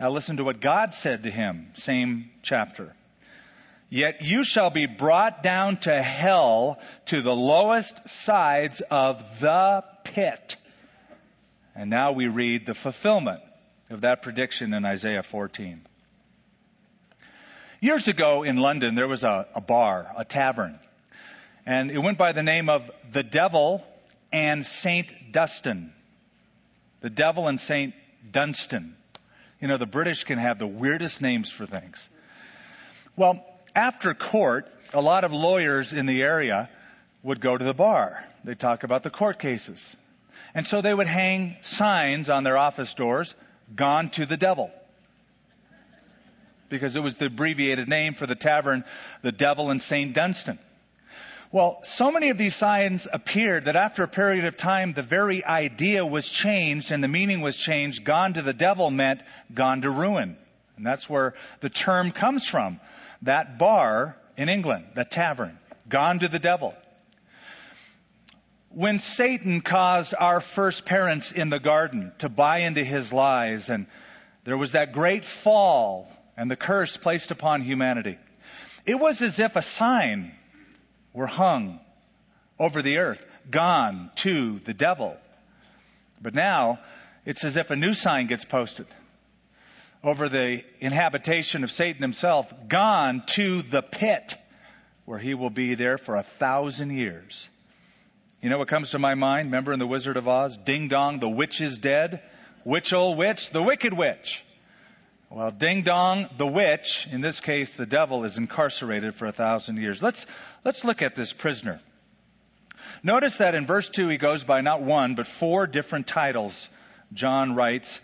Now 0.00 0.10
listen 0.10 0.38
to 0.38 0.44
what 0.44 0.58
God 0.58 0.92
said 0.92 1.22
to 1.22 1.30
him, 1.30 1.70
same 1.74 2.30
chapter. 2.42 2.96
Yet 3.90 4.20
you 4.20 4.42
shall 4.42 4.70
be 4.70 4.86
brought 4.86 5.44
down 5.44 5.76
to 5.82 6.02
hell 6.02 6.80
to 7.06 7.22
the 7.22 7.34
lowest 7.34 8.08
sides 8.08 8.80
of 8.80 9.38
the 9.38 9.84
pit. 10.02 10.56
And 11.76 11.90
now 11.90 12.10
we 12.10 12.26
read 12.26 12.66
the 12.66 12.74
fulfillment 12.74 13.40
of 13.88 14.00
that 14.00 14.22
prediction 14.22 14.74
in 14.74 14.84
Isaiah 14.84 15.22
14. 15.22 15.80
Years 17.80 18.08
ago 18.08 18.42
in 18.42 18.56
London, 18.56 18.96
there 18.96 19.06
was 19.06 19.22
a, 19.22 19.46
a 19.54 19.60
bar, 19.60 20.10
a 20.16 20.24
tavern, 20.24 20.80
and 21.64 21.92
it 21.92 21.98
went 21.98 22.18
by 22.18 22.32
the 22.32 22.42
name 22.42 22.68
of 22.68 22.90
The 23.12 23.22
Devil 23.22 23.86
and 24.32 24.66
St. 24.66 25.30
Dunstan. 25.30 25.92
The 27.02 27.10
Devil 27.10 27.46
and 27.46 27.60
St. 27.60 27.94
Dunstan. 28.32 28.96
You 29.60 29.68
know, 29.68 29.76
the 29.76 29.86
British 29.86 30.24
can 30.24 30.38
have 30.38 30.58
the 30.58 30.66
weirdest 30.66 31.22
names 31.22 31.50
for 31.52 31.66
things. 31.66 32.10
Well, 33.14 33.44
after 33.76 34.12
court, 34.12 34.68
a 34.92 35.00
lot 35.00 35.22
of 35.22 35.32
lawyers 35.32 35.92
in 35.92 36.06
the 36.06 36.22
area 36.24 36.68
would 37.22 37.40
go 37.40 37.56
to 37.56 37.64
the 37.64 37.74
bar. 37.74 38.26
They'd 38.42 38.58
talk 38.58 38.82
about 38.82 39.04
the 39.04 39.10
court 39.10 39.38
cases. 39.38 39.96
And 40.52 40.66
so 40.66 40.80
they 40.80 40.92
would 40.92 41.06
hang 41.06 41.54
signs 41.60 42.28
on 42.28 42.42
their 42.42 42.58
office 42.58 42.94
doors, 42.94 43.36
gone 43.72 44.10
to 44.10 44.26
the 44.26 44.36
devil 44.36 44.72
because 46.68 46.96
it 46.96 47.02
was 47.02 47.16
the 47.16 47.26
abbreviated 47.26 47.88
name 47.88 48.14
for 48.14 48.26
the 48.26 48.34
tavern, 48.34 48.84
the 49.22 49.32
Devil 49.32 49.70
and 49.70 49.80
St. 49.80 50.14
Dunstan. 50.14 50.58
Well, 51.50 51.78
so 51.82 52.10
many 52.10 52.28
of 52.28 52.36
these 52.36 52.54
signs 52.54 53.08
appeared 53.10 53.64
that 53.64 53.76
after 53.76 54.02
a 54.02 54.08
period 54.08 54.44
of 54.44 54.58
time, 54.58 54.92
the 54.92 55.02
very 55.02 55.42
idea 55.42 56.04
was 56.04 56.28
changed 56.28 56.92
and 56.92 57.02
the 57.02 57.08
meaning 57.08 57.40
was 57.40 57.56
changed. 57.56 58.04
Gone 58.04 58.34
to 58.34 58.42
the 58.42 58.52
devil 58.52 58.90
meant 58.90 59.22
gone 59.54 59.80
to 59.82 59.90
ruin. 59.90 60.36
And 60.76 60.86
that's 60.86 61.08
where 61.08 61.32
the 61.60 61.70
term 61.70 62.12
comes 62.12 62.46
from. 62.46 62.80
That 63.22 63.58
bar 63.58 64.16
in 64.36 64.50
England, 64.50 64.88
that 64.94 65.10
tavern, 65.10 65.58
gone 65.88 66.18
to 66.18 66.28
the 66.28 66.38
devil. 66.38 66.74
When 68.68 68.98
Satan 68.98 69.62
caused 69.62 70.14
our 70.18 70.40
first 70.40 70.84
parents 70.84 71.32
in 71.32 71.48
the 71.48 71.58
garden 71.58 72.12
to 72.18 72.28
buy 72.28 72.58
into 72.58 72.84
his 72.84 73.10
lies 73.10 73.70
and 73.70 73.86
there 74.44 74.58
was 74.58 74.72
that 74.72 74.92
great 74.92 75.24
fall 75.24 76.12
and 76.38 76.48
the 76.48 76.56
curse 76.56 76.96
placed 76.96 77.32
upon 77.32 77.62
humanity. 77.62 78.16
It 78.86 78.94
was 78.94 79.22
as 79.22 79.40
if 79.40 79.56
a 79.56 79.62
sign 79.62 80.34
were 81.12 81.26
hung 81.26 81.80
over 82.60 82.80
the 82.80 82.98
earth, 82.98 83.26
gone 83.50 84.12
to 84.16 84.60
the 84.60 84.72
devil. 84.72 85.16
But 86.22 86.34
now, 86.34 86.78
it's 87.26 87.42
as 87.42 87.56
if 87.56 87.72
a 87.72 87.76
new 87.76 87.92
sign 87.92 88.28
gets 88.28 88.44
posted 88.44 88.86
over 90.04 90.28
the 90.28 90.64
inhabitation 90.78 91.64
of 91.64 91.72
Satan 91.72 92.02
himself, 92.02 92.54
gone 92.68 93.24
to 93.26 93.62
the 93.62 93.82
pit, 93.82 94.36
where 95.06 95.18
he 95.18 95.34
will 95.34 95.50
be 95.50 95.74
there 95.74 95.98
for 95.98 96.14
a 96.14 96.22
thousand 96.22 96.90
years. 96.90 97.50
You 98.40 98.48
know 98.48 98.58
what 98.58 98.68
comes 98.68 98.92
to 98.92 99.00
my 99.00 99.16
mind? 99.16 99.46
Remember 99.46 99.72
in 99.72 99.80
The 99.80 99.88
Wizard 99.88 100.16
of 100.16 100.28
Oz? 100.28 100.56
Ding 100.56 100.86
dong, 100.86 101.18
the 101.18 101.28
witch 101.28 101.60
is 101.60 101.78
dead. 101.78 102.22
Witch, 102.64 102.92
old 102.92 103.18
witch, 103.18 103.50
the 103.50 103.62
wicked 103.62 103.92
witch. 103.92 104.44
Well, 105.30 105.50
ding 105.50 105.82
dong, 105.82 106.26
the 106.38 106.46
witch, 106.46 107.06
in 107.12 107.20
this 107.20 107.40
case 107.40 107.74
the 107.74 107.84
devil, 107.84 108.24
is 108.24 108.38
incarcerated 108.38 109.14
for 109.14 109.26
a 109.26 109.32
thousand 109.32 109.76
years. 109.76 110.02
Let's, 110.02 110.26
let's 110.64 110.86
look 110.86 111.02
at 111.02 111.14
this 111.14 111.34
prisoner. 111.34 111.80
Notice 113.02 113.36
that 113.38 113.54
in 113.54 113.66
verse 113.66 113.90
2 113.90 114.08
he 114.08 114.16
goes 114.16 114.44
by 114.44 114.62
not 114.62 114.80
one, 114.80 115.16
but 115.16 115.26
four 115.26 115.66
different 115.66 116.06
titles. 116.06 116.70
John 117.12 117.54
writes, 117.54 118.00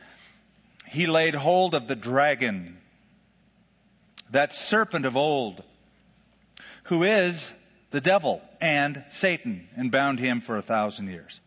He 0.90 1.07
laid 1.07 1.35
hold 1.35 1.75
of 1.75 1.88
the 1.88 1.97
dragon, 1.97 2.76
that 4.31 4.52
serpent 4.52 5.07
of 5.07 5.16
old, 5.16 5.62
who 6.85 7.04
is 7.04 7.54
the 7.90 8.02
devil 8.02 8.43
and 8.61 9.02
Satan, 9.09 9.66
and 9.76 9.90
bound 9.90 10.19
him 10.19 10.40
for 10.40 10.59
a 10.59 10.62
thousand 10.62 11.09
years. 11.09 11.40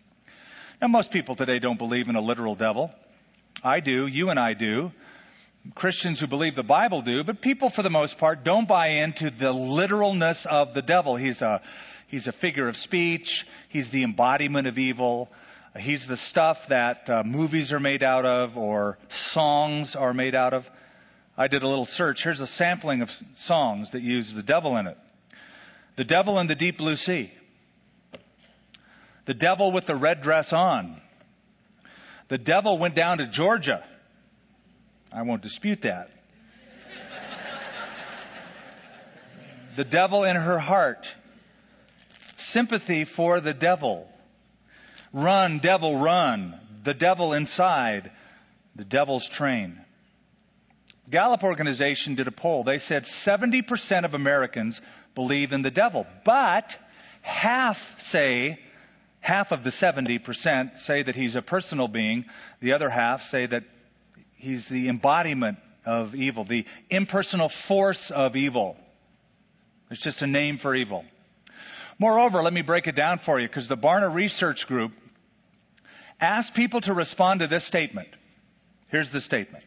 Now, 0.82 0.88
most 0.88 1.12
people 1.12 1.36
today 1.36 1.60
don't 1.60 1.78
believe 1.78 2.10
in 2.10 2.16
a 2.16 2.22
literal 2.22 2.56
devil. 2.56 2.92
I 3.64 3.80
do, 3.80 4.08
you 4.08 4.32
and 4.32 4.40
I 4.40 4.56
do. 4.56 4.92
Christians 5.76 6.20
who 6.20 6.28
believe 6.28 6.56
the 6.56 6.64
Bible 6.64 7.02
do, 7.02 7.24
but 7.24 7.42
people 7.42 7.70
for 7.70 7.82
the 7.82 7.90
most 7.90 8.18
part 8.18 8.44
don't 8.44 8.68
buy 8.68 8.88
into 8.88 9.30
the 9.30 9.52
literalness 9.52 10.46
of 10.46 10.74
the 10.74 10.82
devil. 10.82 11.16
He's 11.16 11.42
a, 11.42 11.62
he's 12.08 12.28
a 12.28 12.32
figure 12.32 12.68
of 12.68 12.78
speech. 12.78 13.48
He's 13.70 13.90
the 13.90 14.04
embodiment 14.04 14.68
of 14.68 14.78
evil. 14.78 15.30
He's 15.78 16.08
the 16.08 16.18
stuff 16.18 16.68
that 16.68 17.10
uh, 17.10 17.24
movies 17.24 17.74
are 17.74 17.80
made 17.80 18.04
out 18.04 18.26
of 18.26 18.58
or 18.58 18.98
songs 19.10 19.96
are 19.96 20.14
made 20.14 20.36
out 20.36 20.54
of. 20.54 20.70
I 21.38 21.48
did 21.48 21.64
a 21.64 21.68
little 21.68 21.86
search. 21.86 22.24
Here's 22.24 22.42
a 22.42 22.48
sampling 22.48 23.02
of 23.02 23.12
songs 23.34 23.92
that 23.92 24.02
use 24.02 24.34
the 24.34 24.44
devil 24.44 24.78
in 24.78 24.88
it. 24.88 24.98
The 25.96 26.06
devil 26.06 26.40
in 26.40 26.48
the 26.48 26.56
deep 26.56 26.78
blue 26.78 26.96
sea. 26.96 27.32
The 29.26 29.34
devil 29.34 29.72
with 29.72 29.86
the 29.86 29.96
red 29.96 30.22
dress 30.22 30.54
on. 30.54 31.00
The 32.28 32.38
devil 32.38 32.78
went 32.78 32.96
down 32.96 33.20
to 33.20 33.28
Georgia 33.28 33.84
I 35.12 35.22
won't 35.22 35.42
dispute 35.42 35.84
that. 35.84 36.10
the 39.76 39.84
devil 39.84 40.24
in 40.24 40.36
her 40.36 40.60
heart. 40.60 41.14
sympathy 42.38 43.06
for 43.06 43.40
the 43.40 43.54
devil. 43.54 44.08
Run, 45.14 45.60
devil, 45.60 45.98
run. 45.98 46.60
The 46.84 46.94
devil 46.94 47.34
inside. 47.34 48.12
The 48.76 48.86
devil's 48.86 49.28
train. 49.28 49.80
Gallup 51.10 51.44
organization 51.44 52.16
did 52.16 52.28
a 52.28 52.32
poll. 52.32 52.64
They 52.64 52.80
said 52.80 53.04
70% 53.04 54.04
of 54.04 54.14
Americans 54.14 54.82
believe 55.16 55.54
in 55.54 55.62
the 55.62 55.72
devil, 55.72 56.06
but 56.26 56.78
half 57.22 58.00
say, 58.02 58.60
half 59.22 59.54
of 59.54 59.64
the 59.64 59.70
70% 59.70 60.78
say 60.78 61.04
that 61.04 61.16
he's 61.16 61.38
a 61.38 61.42
personal 61.42 61.88
being. 61.88 62.26
The 62.60 62.74
other 62.74 62.90
half 62.90 63.24
say 63.24 63.46
that 63.46 63.64
he's 64.38 64.70
the 64.70 64.90
embodiment 64.90 65.58
of 65.86 66.16
evil, 66.16 66.44
the 66.44 66.66
impersonal 66.90 67.50
force 67.50 68.12
of 68.12 68.36
evil. 68.36 68.78
It's 69.90 70.02
just 70.02 70.22
a 70.22 70.28
name 70.28 70.58
for 70.58 70.76
evil. 70.76 71.06
Moreover, 72.00 72.44
let 72.44 72.54
me 72.54 72.62
break 72.62 72.88
it 72.88 72.96
down 72.96 73.18
for 73.18 73.40
you 73.40 73.48
because 73.48 73.68
the 73.68 73.78
Barna 73.78 74.14
Research 74.14 74.68
Group 74.68 74.92
asked 76.20 76.54
people 76.54 76.82
to 76.82 76.94
respond 76.94 77.40
to 77.40 77.48
this 77.48 77.64
statement. 77.64 78.10
Here's 78.90 79.12
the 79.12 79.20
statement. 79.20 79.66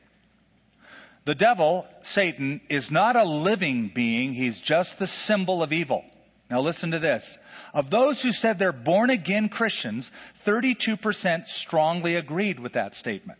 The 1.24 1.34
devil, 1.34 1.86
Satan, 2.02 2.60
is 2.68 2.90
not 2.90 3.16
a 3.16 3.24
living 3.24 3.88
being. 3.88 4.32
He's 4.32 4.60
just 4.60 4.98
the 4.98 5.06
symbol 5.06 5.62
of 5.62 5.72
evil. 5.72 6.04
Now 6.50 6.60
listen 6.60 6.92
to 6.92 6.98
this. 6.98 7.38
Of 7.72 7.90
those 7.90 8.22
who 8.22 8.32
said 8.32 8.58
they're 8.58 8.72
born 8.72 9.10
again 9.10 9.48
Christians, 9.48 10.10
32% 10.44 11.46
strongly 11.46 12.16
agreed 12.16 12.58
with 12.58 12.72
that 12.72 12.94
statement. 12.94 13.38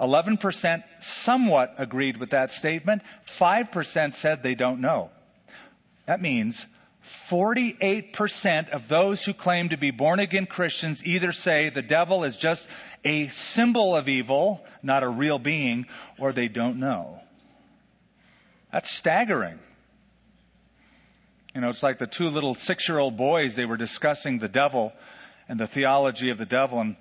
11% 0.00 0.82
somewhat 1.00 1.74
agreed 1.78 2.16
with 2.18 2.30
that 2.30 2.50
statement. 2.50 3.02
5% 3.26 4.12
said 4.12 4.42
they 4.42 4.54
don't 4.54 4.80
know. 4.80 5.10
That 6.06 6.20
means 6.20 6.66
48% 7.04 8.70
of 8.70 8.88
those 8.88 9.24
who 9.24 9.32
claim 9.32 9.68
to 9.68 9.76
be 9.76 9.92
born 9.92 10.18
again 10.18 10.46
Christians 10.46 11.06
either 11.06 11.32
say 11.32 11.68
the 11.68 11.82
devil 11.82 12.24
is 12.24 12.36
just 12.36 12.68
a 13.04 13.28
symbol 13.28 13.94
of 13.94 14.08
evil, 14.08 14.64
not 14.82 15.02
a 15.02 15.08
real 15.08 15.38
being, 15.38 15.86
or 16.18 16.32
they 16.32 16.48
don't 16.48 16.78
know. 16.78 17.20
That's 18.72 18.90
staggering. 18.90 19.58
You 21.54 21.60
know, 21.60 21.70
it's 21.70 21.82
like 21.82 21.98
the 21.98 22.06
two 22.06 22.28
little 22.28 22.54
six 22.54 22.88
year 22.88 22.98
old 22.98 23.16
boys, 23.16 23.56
they 23.56 23.64
were 23.64 23.76
discussing 23.76 24.38
the 24.38 24.48
devil 24.48 24.92
and 25.48 25.58
the 25.58 25.66
theology 25.66 26.30
of 26.30 26.38
the 26.38 26.44
devil, 26.44 26.80
and 26.80 26.96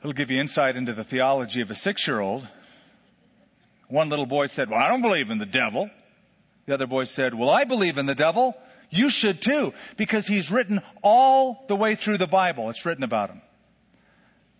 it'll 0.00 0.12
give 0.12 0.30
you 0.30 0.40
insight 0.40 0.76
into 0.76 0.92
the 0.92 1.04
theology 1.04 1.60
of 1.60 1.70
a 1.70 1.74
six 1.74 2.06
year 2.06 2.20
old. 2.20 2.46
One 3.88 4.08
little 4.08 4.26
boy 4.26 4.46
said, 4.46 4.70
Well, 4.70 4.80
I 4.80 4.88
don't 4.88 5.02
believe 5.02 5.30
in 5.30 5.38
the 5.38 5.46
devil. 5.46 5.90
The 6.66 6.74
other 6.74 6.86
boy 6.86 7.04
said, 7.04 7.34
Well, 7.34 7.50
I 7.50 7.64
believe 7.64 7.98
in 7.98 8.06
the 8.06 8.14
devil. 8.14 8.56
You 8.90 9.10
should 9.10 9.42
too, 9.42 9.72
because 9.96 10.26
he's 10.26 10.50
written 10.50 10.80
all 11.02 11.64
the 11.68 11.76
way 11.76 11.96
through 11.96 12.18
the 12.18 12.26
Bible. 12.26 12.70
It's 12.70 12.84
written 12.84 13.04
about 13.04 13.30
him. 13.30 13.42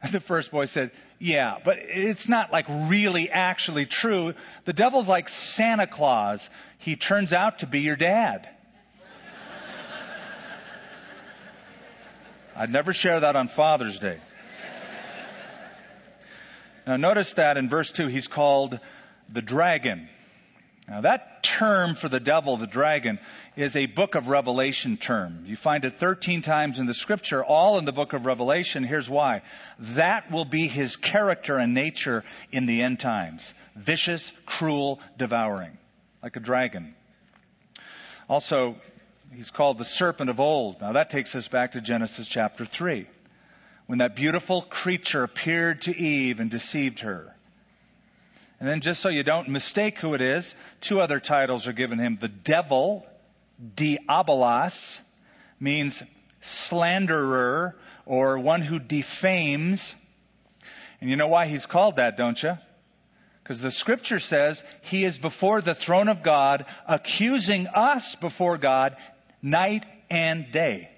The 0.13 0.21
first 0.21 0.53
boy 0.53 0.67
said, 0.67 0.91
Yeah, 1.19 1.59
but 1.65 1.77
it's 1.81 2.29
not 2.29 2.53
like 2.53 2.67
really 2.69 3.31
actually 3.31 3.87
true. 3.87 4.35
The 4.65 4.73
devil's 4.73 5.09
like 5.09 5.29
Santa 5.29 5.87
Claus. 5.87 6.51
He 6.79 6.97
turns 6.97 7.33
out 7.33 7.61
to 7.61 7.67
be 7.67 7.81
your 7.81 7.97
dad. 7.97 8.47
I'd 12.57 12.71
never 12.71 12.93
share 12.93 13.21
that 13.21 13.37
on 13.37 13.49
Father's 13.49 13.99
Day. 13.99 14.19
Now, 16.87 16.97
notice 16.97 17.35
that 17.35 17.57
in 17.57 17.69
verse 17.69 17.91
2, 17.91 18.07
he's 18.07 18.29
called 18.29 18.79
the 19.29 19.43
dragon. 19.43 20.09
Now, 20.89 21.01
that 21.01 21.43
term 21.43 21.97
for 21.97 22.09
the 22.09 22.21
devil, 22.21 22.57
the 22.57 22.69
dragon, 22.69 23.19
is 23.57 23.75
a 23.75 23.87
book 23.87 24.15
of 24.15 24.29
Revelation 24.29 24.97
term. 24.97 25.43
You 25.47 25.57
find 25.57 25.85
it 25.85 25.95
13 25.95 26.43
times 26.43 26.79
in 26.79 26.87
the 26.87 26.95
scripture, 26.95 27.45
all 27.45 27.79
in 27.79 27.87
the 27.87 27.93
book 27.93 28.13
of 28.13 28.25
Revelation. 28.25 28.85
Here's 28.85 29.11
why. 29.11 29.43
That 29.81 30.31
will 30.31 30.45
be 30.45 30.69
his 30.69 30.97
character 30.97 31.59
and 31.59 31.75
nature 31.75 32.23
in 32.53 32.67
the 32.67 32.83
end 32.83 33.01
times. 33.01 33.53
Vicious, 33.75 34.33
cruel, 34.45 35.01
devouring. 35.17 35.77
Like 36.23 36.37
a 36.37 36.41
dragon. 36.41 36.95
Also, 38.29 38.77
he's 39.35 39.51
called 39.51 39.79
the 39.79 39.85
serpent 39.85 40.31
of 40.31 40.39
old. 40.39 40.81
Now 40.81 40.93
that 40.93 41.11
takes 41.11 41.35
us 41.35 41.49
back 41.49 41.73
to 41.73 41.81
Genesis 41.81 42.29
chapter 42.29 42.65
3. 42.65 43.09
When 43.87 43.99
that 43.99 44.17
beautiful 44.17 44.63
creature 44.63 45.23
appeared 45.23 45.83
to 45.83 45.97
Eve 45.97 46.41
and 46.41 46.51
deceived 46.51 47.01
her. 47.01 47.33
And 48.59 48.69
then, 48.69 48.81
just 48.81 49.01
so 49.01 49.09
you 49.11 49.23
don't 49.23 49.49
mistake 49.49 49.99
who 49.99 50.15
it 50.15 50.21
is, 50.21 50.57
two 50.81 51.01
other 51.01 51.21
titles 51.21 51.69
are 51.69 51.73
given 51.73 51.99
him. 51.99 52.17
The 52.19 52.29
devil, 52.29 53.07
diabolos, 53.77 55.01
means 55.61 56.03
slanderer 56.41 57.77
or 58.07 58.39
one 58.39 58.63
who 58.63 58.79
defames. 58.79 59.95
And 61.01 61.11
you 61.11 61.17
know 61.17 61.29
why 61.29 61.47
he's 61.47 61.67
called 61.67 61.97
that, 61.97 62.17
don't 62.17 62.43
you? 62.43 62.57
Because 63.43 63.61
the 63.61 63.71
scripture 63.71 64.19
says 64.19 64.65
he 64.83 65.05
is 65.05 65.19
before 65.19 65.61
the 65.61 65.75
throne 65.75 66.09
of 66.09 66.23
God, 66.23 66.65
accusing 66.89 67.69
us 67.69 68.17
before 68.17 68.59
God 68.59 68.97
night 69.43 69.85
and 70.11 70.51
day. 70.51 70.91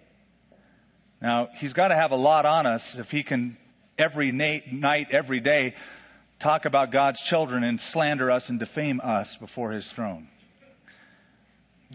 Now, 1.20 1.48
he's 1.56 1.72
got 1.72 1.88
to 1.88 1.94
have 1.94 2.12
a 2.12 2.16
lot 2.16 2.46
on 2.46 2.66
us 2.66 2.98
if 2.98 3.10
he 3.10 3.22
can 3.22 3.56
every 3.98 4.30
night, 4.30 5.08
every 5.10 5.40
day, 5.40 5.74
talk 6.38 6.64
about 6.64 6.92
God's 6.92 7.20
children 7.20 7.64
and 7.64 7.80
slander 7.80 8.30
us 8.30 8.48
and 8.48 8.58
defame 8.60 9.00
us 9.02 9.36
before 9.36 9.72
his 9.72 9.90
throne. 9.90 10.28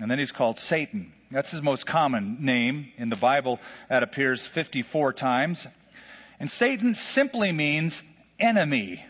And 0.01 0.09
then 0.09 0.19
he's 0.19 0.31
called 0.31 0.59
Satan. 0.59 1.13
That's 1.31 1.51
his 1.51 1.61
most 1.61 1.85
common 1.85 2.37
name. 2.41 2.91
In 2.97 3.09
the 3.09 3.15
Bible, 3.15 3.59
that 3.89 4.03
appears 4.03 4.45
54 4.45 5.13
times. 5.13 5.67
And 6.39 6.49
Satan 6.49 6.95
simply 6.95 7.51
means 7.51 8.03
enemy. 8.39 9.03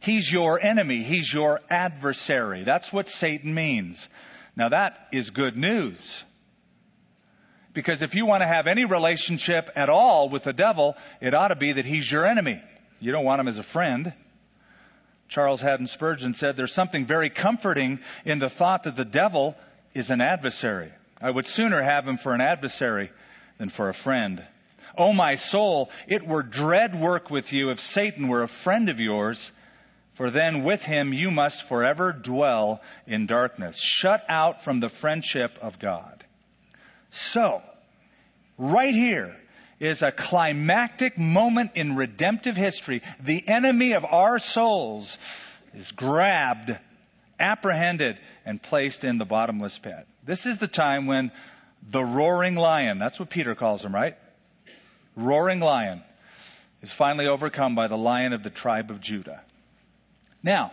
He's 0.00 0.30
your 0.30 0.60
enemy. 0.60 1.02
He's 1.02 1.32
your 1.32 1.60
adversary. 1.68 2.62
That's 2.62 2.92
what 2.92 3.08
Satan 3.08 3.52
means. 3.52 4.08
Now 4.54 4.70
that 4.70 5.08
is 5.12 5.30
good 5.30 5.56
news. 5.56 6.24
Because 7.76 8.00
if 8.00 8.14
you 8.14 8.24
want 8.24 8.40
to 8.40 8.46
have 8.46 8.68
any 8.68 8.86
relationship 8.86 9.68
at 9.76 9.90
all 9.90 10.30
with 10.30 10.44
the 10.44 10.54
devil, 10.54 10.96
it 11.20 11.34
ought 11.34 11.48
to 11.48 11.56
be 11.56 11.72
that 11.72 11.84
he's 11.84 12.10
your 12.10 12.24
enemy. 12.24 12.58
You 13.00 13.12
don't 13.12 13.26
want 13.26 13.38
him 13.38 13.48
as 13.48 13.58
a 13.58 13.62
friend. 13.62 14.14
Charles 15.28 15.60
Haddon 15.60 15.86
Spurgeon 15.86 16.32
said, 16.32 16.56
There's 16.56 16.72
something 16.72 17.04
very 17.04 17.28
comforting 17.28 18.00
in 18.24 18.38
the 18.38 18.48
thought 18.48 18.84
that 18.84 18.96
the 18.96 19.04
devil 19.04 19.56
is 19.92 20.08
an 20.08 20.22
adversary. 20.22 20.90
I 21.20 21.30
would 21.30 21.46
sooner 21.46 21.82
have 21.82 22.08
him 22.08 22.16
for 22.16 22.32
an 22.32 22.40
adversary 22.40 23.10
than 23.58 23.68
for 23.68 23.90
a 23.90 23.94
friend. 23.94 24.42
O 24.96 25.08
oh, 25.08 25.12
my 25.12 25.36
soul, 25.36 25.90
it 26.08 26.26
were 26.26 26.42
dread 26.42 26.98
work 26.98 27.28
with 27.28 27.52
you 27.52 27.68
if 27.68 27.80
Satan 27.80 28.28
were 28.28 28.42
a 28.42 28.48
friend 28.48 28.88
of 28.88 29.00
yours, 29.00 29.52
for 30.14 30.30
then 30.30 30.62
with 30.62 30.82
him 30.82 31.12
you 31.12 31.30
must 31.30 31.68
forever 31.68 32.14
dwell 32.14 32.80
in 33.06 33.26
darkness, 33.26 33.76
shut 33.76 34.24
out 34.30 34.64
from 34.64 34.80
the 34.80 34.88
friendship 34.88 35.58
of 35.60 35.78
God. 35.78 36.15
So, 37.16 37.62
right 38.58 38.94
here, 38.94 39.34
is 39.80 40.02
a 40.02 40.12
climactic 40.12 41.18
moment 41.18 41.72
in 41.74 41.96
redemptive 41.96 42.56
history. 42.56 43.02
The 43.20 43.46
enemy 43.46 43.92
of 43.92 44.04
our 44.04 44.38
souls 44.38 45.18
is 45.74 45.92
grabbed, 45.92 46.76
apprehended, 47.38 48.18
and 48.44 48.62
placed 48.62 49.04
in 49.04 49.18
the 49.18 49.24
bottomless 49.24 49.78
pit. 49.78 50.06
This 50.24 50.46
is 50.46 50.58
the 50.58 50.68
time 50.68 51.06
when 51.06 51.30
the 51.88 52.04
roaring 52.04 52.54
lion, 52.54 52.98
that's 52.98 53.20
what 53.20 53.30
Peter 53.30 53.54
calls 53.54 53.84
him, 53.84 53.94
right? 53.94 54.16
Roaring 55.14 55.60
lion 55.60 56.02
is 56.82 56.92
finally 56.92 57.26
overcome 57.26 57.74
by 57.74 57.86
the 57.86 57.98
lion 57.98 58.32
of 58.32 58.42
the 58.42 58.50
tribe 58.50 58.90
of 58.90 59.00
Judah. 59.00 59.42
Now, 60.42 60.72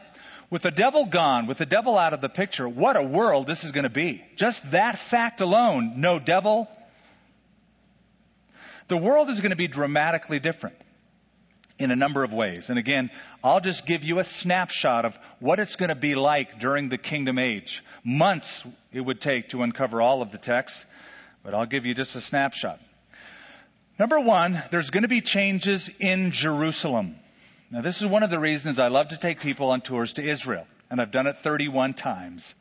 with 0.49 0.61
the 0.61 0.71
devil 0.71 1.05
gone, 1.05 1.47
with 1.47 1.57
the 1.57 1.65
devil 1.65 1.97
out 1.97 2.13
of 2.13 2.21
the 2.21 2.29
picture, 2.29 2.67
what 2.67 2.95
a 2.95 3.03
world 3.03 3.47
this 3.47 3.63
is 3.63 3.71
going 3.71 3.83
to 3.83 3.89
be. 3.89 4.23
Just 4.35 4.71
that 4.71 4.97
fact 4.97 5.41
alone, 5.41 5.93
no 5.97 6.19
devil, 6.19 6.69
the 8.87 8.97
world 8.97 9.29
is 9.29 9.39
going 9.39 9.51
to 9.51 9.57
be 9.57 9.67
dramatically 9.67 10.39
different 10.39 10.75
in 11.79 11.91
a 11.91 11.95
number 11.95 12.23
of 12.23 12.33
ways. 12.33 12.69
And 12.69 12.77
again, 12.77 13.09
I'll 13.43 13.59
just 13.59 13.85
give 13.85 14.03
you 14.03 14.19
a 14.19 14.23
snapshot 14.23 15.05
of 15.05 15.17
what 15.39 15.59
it's 15.59 15.75
going 15.75 15.89
to 15.89 15.95
be 15.95 16.15
like 16.15 16.59
during 16.59 16.89
the 16.89 16.97
kingdom 16.97 17.39
age. 17.39 17.83
Months 18.03 18.65
it 18.91 19.01
would 19.01 19.19
take 19.19 19.49
to 19.49 19.63
uncover 19.63 20.01
all 20.01 20.21
of 20.21 20.31
the 20.31 20.37
texts, 20.37 20.85
but 21.43 21.53
I'll 21.53 21.65
give 21.65 21.85
you 21.85 21.93
just 21.93 22.15
a 22.15 22.21
snapshot. 22.21 22.79
Number 23.99 24.19
one, 24.19 24.61
there's 24.71 24.89
going 24.89 25.03
to 25.03 25.09
be 25.09 25.21
changes 25.21 25.89
in 25.99 26.31
Jerusalem. 26.31 27.15
Now, 27.71 27.81
this 27.81 28.01
is 28.01 28.07
one 28.07 28.23
of 28.23 28.29
the 28.29 28.39
reasons 28.39 28.79
I 28.79 28.89
love 28.89 29.09
to 29.09 29.17
take 29.17 29.39
people 29.39 29.71
on 29.71 29.81
tours 29.81 30.13
to 30.13 30.23
Israel, 30.23 30.67
and 30.89 31.01
I've 31.01 31.11
done 31.11 31.27
it 31.27 31.37
31 31.37 31.93
times. 31.93 32.53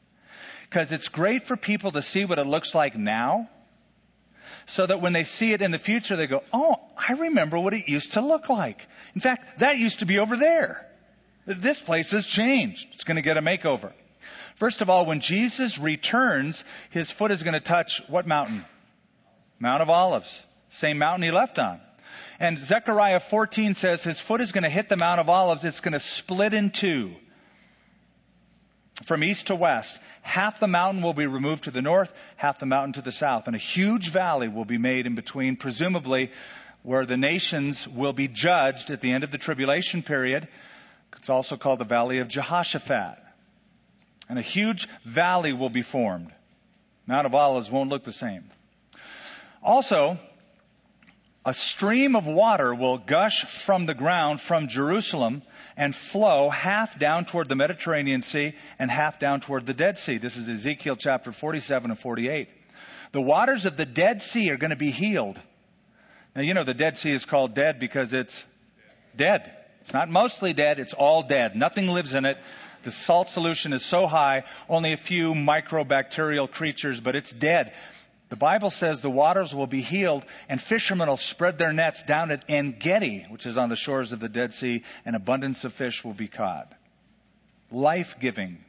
Because 0.69 0.93
it's 0.93 1.09
great 1.09 1.43
for 1.43 1.57
people 1.57 1.93
to 1.93 2.03
see 2.03 2.25
what 2.25 2.39
it 2.39 2.47
looks 2.47 2.75
like 2.75 2.97
now 2.97 3.49
so 4.67 4.87
that 4.87 5.01
when 5.01 5.13
they 5.13 5.25
see 5.25 5.53
it 5.53 5.63
in 5.63 5.71
the 5.71 5.79
future, 5.79 6.17
they 6.17 6.27
go, 6.27 6.43
Oh, 6.53 6.77
I 6.97 7.15
remember 7.15 7.59
what 7.59 7.75
it 7.75 7.89
used 7.89 8.15
to 8.15 8.21
look 8.21 8.49
like. 8.49 8.87
In 9.15 9.21
fact, 9.21 9.59
that 9.59 9.79
used 9.79 9.99
to 10.01 10.07
be 10.07 10.19
over 10.19 10.37
there. 10.37 10.89
This 11.45 11.81
place 11.81 12.13
has 12.13 12.27
changed. 12.27 12.89
It's 12.93 13.05
going 13.05 13.17
to 13.17 13.23
get 13.23 13.37
a 13.37 13.43
makeover. 13.43 13.93
First 14.55 14.81
of 14.81 14.91
all, 14.91 15.07
when 15.07 15.21
Jesus 15.21 15.79
returns, 15.79 16.65
his 16.91 17.11
foot 17.11 17.31
is 17.31 17.43
going 17.43 17.55
to 17.55 17.61
touch 17.61 18.01
what 18.09 18.27
mountain? 18.27 18.65
Mount 19.59 19.83
of 19.83 19.91
Olives, 19.91 20.45
same 20.69 20.99
mountain 20.99 21.23
he 21.23 21.31
left 21.31 21.59
on. 21.59 21.81
And 22.39 22.59
Zechariah 22.59 23.21
14 23.21 23.75
says 23.75 24.03
his 24.03 24.21
foot 24.21 24.41
is 24.41 24.53
going 24.53 24.65
to 24.65 24.71
hit 24.71 24.89
the 24.89 24.97
Mount 24.97 25.21
of 25.21 25.29
Olives. 25.29 25.65
It's 25.65 25.81
going 25.81 25.93
to 25.93 26.01
split 26.01 26.53
in 26.53 26.71
two 26.71 27.15
from 29.03 29.25
east 29.25 29.49
to 29.49 29.57
west. 29.57 30.01
Half 30.23 30.61
the 30.61 30.67
mountain 30.67 31.03
will 31.03 31.15
be 31.15 31.27
removed 31.27 31.65
to 31.65 31.71
the 31.71 31.83
north, 31.83 32.13
half 32.37 32.59
the 32.59 32.67
mountain 32.67 32.95
to 32.95 33.03
the 33.03 33.13
south. 33.13 33.47
And 33.47 33.57
a 33.57 33.59
huge 33.59 34.11
valley 34.11 34.49
will 34.49 34.65
be 34.65 34.79
made 34.79 35.07
in 35.07 35.15
between, 35.15 35.57
presumably 35.57 36.31
where 36.83 37.07
the 37.07 37.17
nations 37.17 37.87
will 37.87 38.13
be 38.13 38.29
judged 38.29 38.91
at 38.91 39.01
the 39.01 39.13
end 39.13 39.25
of 39.25 39.31
the 39.31 39.39
tribulation 39.39 40.03
period. 40.03 40.49
It's 41.17 41.31
also 41.31 41.57
called 41.57 41.79
the 41.79 41.85
Valley 41.85 42.19
of 42.19 42.29
Jehoshaphat. 42.29 43.19
And 44.29 44.39
a 44.39 44.43
huge 44.43 44.89
valley 45.05 45.53
will 45.53 45.71
be 45.71 45.83
formed. 45.83 46.33
Mount 47.07 47.27
of 47.27 47.35
Olives 47.35 47.71
won't 47.71 47.91
look 47.91 48.05
the 48.05 48.13
same. 48.13 48.45
Also, 49.63 50.19
a 51.45 51.53
stream 51.53 52.15
of 52.15 52.27
water 52.27 52.75
will 52.75 52.99
gush 52.99 53.45
from 53.45 53.87
the 53.87 53.95
ground 53.95 54.41
from 54.41 54.69
Jerusalem 54.69 55.43
and 55.77 55.95
flow 55.95 56.51
half 56.51 56.99
down 56.99 57.25
toward 57.25 57.49
the 57.49 57.57
Mediterranean 57.57 58.23
Sea 58.23 58.55
and 58.79 58.91
half 58.91 59.19
down 59.19 59.41
toward 59.41 59.67
the 59.67 59.75
Dead 59.75 59.99
Sea. 59.99 60.19
This 60.19 60.37
is 60.37 60.49
Ezekiel 60.49 60.97
chapter 60.97 61.33
47 61.33 61.91
and 61.91 61.99
48. 61.99 62.49
The 63.11 63.21
waters 63.21 63.67
of 63.67 63.77
the 63.77 63.87
Dead 63.87 64.23
Sea 64.23 64.51
are 64.51 64.57
going 64.57 64.71
to 64.71 64.77
be 64.77 64.91
healed. 64.91 65.41
Now, 66.37 66.43
you 66.43 66.55
know, 66.55 66.65
the 66.65 66.75
Dead 66.75 66.97
Sea 66.97 67.13
is 67.13 67.25
called 67.25 67.55
dead 67.55 67.79
because 67.79 68.13
it's 68.13 68.47
dead. 69.17 69.53
It's 69.81 69.93
not 69.93 70.09
mostly 70.09 70.53
dead, 70.53 70.79
it's 70.79 70.95
all 70.95 71.25
dead. 71.25 71.57
Nothing 71.57 71.89
lives 71.89 72.15
in 72.15 72.25
it. 72.25 72.39
The 72.85 72.93
salt 72.93 73.29
solution 73.29 73.73
is 73.73 73.85
so 73.85 74.07
high, 74.07 74.45
only 74.69 74.93
a 74.93 74.97
few 74.97 75.35
microbacterial 75.35 76.51
creatures, 76.51 77.01
but 77.01 77.17
it's 77.17 77.33
dead. 77.33 77.73
The 78.33 78.37
Bible 78.37 78.71
says 78.71 79.03
the 79.03 79.11
waters 79.11 79.55
will 79.55 79.67
be 79.67 79.83
healed 79.83 80.25
and 80.49 80.59
fishermen 80.59 81.07
will 81.07 81.19
spread 81.19 81.59
their 81.59 81.75
nets 81.75 82.03
down 82.03 82.31
at 82.31 82.47
En 82.49 82.77
Gedi, 82.79 83.27
which 83.29 83.45
is 83.45 83.59
on 83.59 83.69
the 83.69 83.77
shores 83.77 84.13
of 84.13 84.21
the 84.21 84.29
Dead 84.31 84.55
Sea, 84.55 84.85
and 85.05 85.15
abundance 85.15 85.67
of 85.67 85.75
fish 85.75 86.03
will 86.03 86.15
be 86.15 86.29
caught. 86.29 86.73
Life 87.71 88.19
giving. 88.21 88.65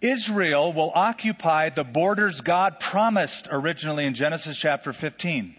Israel 0.00 0.72
will 0.72 0.92
occupy 0.94 1.70
the 1.70 1.82
borders 1.82 2.42
God 2.42 2.78
promised 2.78 3.48
originally 3.50 4.04
in 4.04 4.14
Genesis 4.14 4.56
chapter 4.56 4.92
15. 4.92 5.56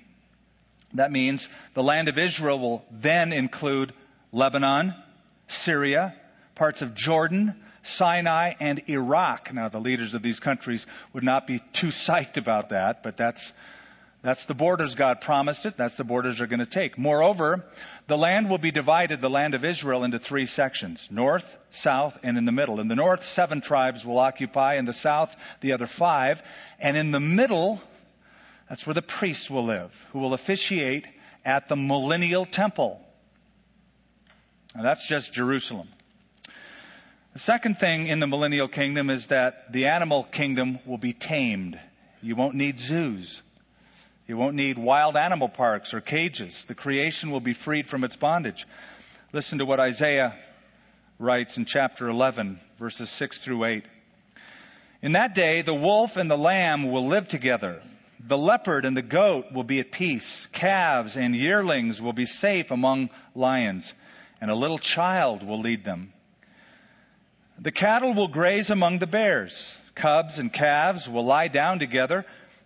That 0.94 1.12
means 1.12 1.50
the 1.74 1.84
land 1.84 2.08
of 2.08 2.18
Israel 2.18 2.60
will 2.60 2.86
then 2.92 3.34
include 3.34 3.92
Lebanon, 4.32 4.96
Syria, 5.50 6.16
parts 6.62 6.84
of 6.84 6.94
Jordan, 6.94 7.56
Sinai, 7.82 8.54
and 8.60 8.88
Iraq. 8.88 9.52
Now, 9.52 9.68
the 9.70 9.80
leaders 9.80 10.14
of 10.14 10.22
these 10.22 10.40
countries 10.40 10.86
would 11.12 11.24
not 11.24 11.48
be 11.48 11.58
too 11.74 11.88
psyched 11.88 12.38
about 12.38 12.70
that, 12.70 13.02
but 13.02 13.18
that's, 13.18 13.52
that's 14.22 14.46
the 14.46 14.54
borders 14.54 14.94
God 14.94 15.22
promised 15.22 15.66
it. 15.66 15.76
That's 15.76 15.96
the 15.96 16.04
borders 16.04 16.38
they're 16.38 16.46
going 16.46 16.60
to 16.60 16.68
take. 16.68 17.00
Moreover, 17.00 17.66
the 18.06 18.16
land 18.16 18.48
will 18.48 18.60
be 18.60 18.70
divided, 18.70 19.22
the 19.22 19.28
land 19.28 19.56
of 19.56 19.66
Israel, 19.66 20.04
into 20.04 20.20
three 20.20 20.46
sections 20.46 21.10
north, 21.10 21.58
south, 21.72 22.20
and 22.22 22.38
in 22.38 22.46
the 22.46 22.52
middle. 22.52 22.80
In 22.80 22.88
the 22.88 22.96
north, 22.96 23.24
seven 23.24 23.62
tribes 23.62 24.06
will 24.06 24.20
occupy. 24.20 24.76
In 24.76 24.86
the 24.86 24.94
south, 24.94 25.36
the 25.62 25.74
other 25.74 25.88
five. 25.88 26.44
And 26.78 26.96
in 26.96 27.10
the 27.10 27.20
middle, 27.20 27.82
that's 28.70 28.86
where 28.86 28.94
the 28.94 29.02
priests 29.02 29.50
will 29.50 29.66
live, 29.66 30.08
who 30.12 30.20
will 30.20 30.36
officiate 30.36 31.08
at 31.44 31.70
the 31.70 31.76
millennial 31.76 32.46
temple. 32.46 33.04
Now, 34.76 34.84
that's 34.84 35.08
just 35.08 35.34
Jerusalem. 35.34 35.88
The 37.34 37.40
second 37.40 37.78
thing 37.78 38.08
in 38.08 38.20
the 38.20 38.28
millennial 38.28 38.68
kingdom 38.68 39.10
is 39.10 39.28
that 39.28 39.72
the 39.72 39.88
animal 39.88 40.24
kingdom 40.26 40.80
will 40.86 40.98
be 40.98 41.14
tamed. 41.14 41.80
You 42.22 42.36
won't 42.36 42.56
need 42.56 42.78
zoos. 42.78 43.42
You 44.28 44.36
won't 44.36 44.58
need 44.58 44.78
wild 44.78 45.16
animal 45.16 45.48
parks 45.48 45.94
or 45.94 46.02
cages. 46.02 46.66
The 46.66 46.76
creation 46.76 47.32
will 47.32 47.40
be 47.40 47.54
freed 47.54 47.88
from 47.88 48.04
its 48.04 48.18
bondage. 48.18 48.68
Listen 49.32 49.60
to 49.60 49.66
what 49.66 49.80
Isaiah 49.80 50.36
writes 51.20 51.58
in 51.58 51.64
chapter 51.64 52.10
11, 52.10 52.60
verses 52.78 53.10
6 53.10 53.38
through 53.38 53.64
8. 53.64 53.86
In 55.02 55.14
that 55.14 55.34
day, 55.34 55.62
the 55.62 55.74
wolf 55.74 56.18
and 56.18 56.30
the 56.30 56.38
lamb 56.38 56.92
will 56.92 57.08
live 57.08 57.30
together. 57.30 57.82
The 58.20 58.38
leopard 58.38 58.84
and 58.84 58.96
the 58.96 59.02
goat 59.02 59.54
will 59.54 59.64
be 59.64 59.80
at 59.80 59.94
peace. 59.94 60.50
Calves 60.52 61.16
and 61.16 61.34
yearlings 61.34 62.02
will 62.02 62.12
be 62.12 62.26
safe 62.26 62.72
among 62.72 63.10
lions, 63.34 63.94
and 64.42 64.52
a 64.52 64.56
little 64.56 64.80
child 64.80 65.44
will 65.44 65.62
lead 65.62 65.86
them. 65.86 66.12
The 67.62 67.72
cattle 67.72 68.16
will 68.16 68.28
graze 68.28 68.72
among 68.72 68.98
the 68.98 69.08
bears. 69.08 69.78
Cubs 69.94 70.40
and 70.40 70.52
calves 70.52 71.08
will 71.08 71.26
lie 71.26 71.48
down 71.48 71.78
together, 71.78 72.26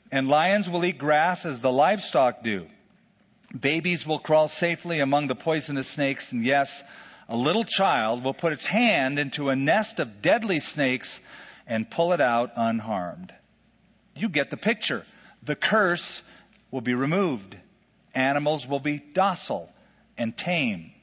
and 0.10 0.29
lions 0.29 0.69
will 0.69 0.86
eat 0.86 0.97
grass 0.97 1.45
as 1.45 1.60
the 1.60 1.71
livestock 1.71 2.43
do. 2.43 2.67
Babies 3.58 4.08
will 4.08 4.19
crawl 4.19 4.47
safely 4.47 5.01
among 5.01 5.27
the 5.27 5.36
poisonous 5.36 5.88
snakes, 5.89 6.31
and 6.31 6.45
yes, 6.45 6.81
a 7.27 7.36
little 7.36 7.65
child 7.65 8.23
will 8.23 8.34
put 8.34 8.53
its 8.53 8.65
hand 8.65 9.19
into 9.19 9.49
a 9.49 9.55
nest 9.58 9.99
of 9.99 10.21
deadly 10.21 10.62
snakes 10.62 11.19
and 11.67 11.91
pull 11.91 12.13
it 12.13 12.21
out 12.21 12.53
unharmed. 12.55 13.34
You 14.15 14.29
get 14.29 14.49
the 14.49 14.58
picture. 14.58 15.05
The 15.43 15.58
curse 15.58 16.23
will 16.71 16.79
be 16.79 16.95
removed. 16.95 17.58
Animals 18.13 18.65
will 18.65 18.79
be 18.79 18.99
docile 18.99 19.69
and 20.17 20.38
tame. 20.38 20.93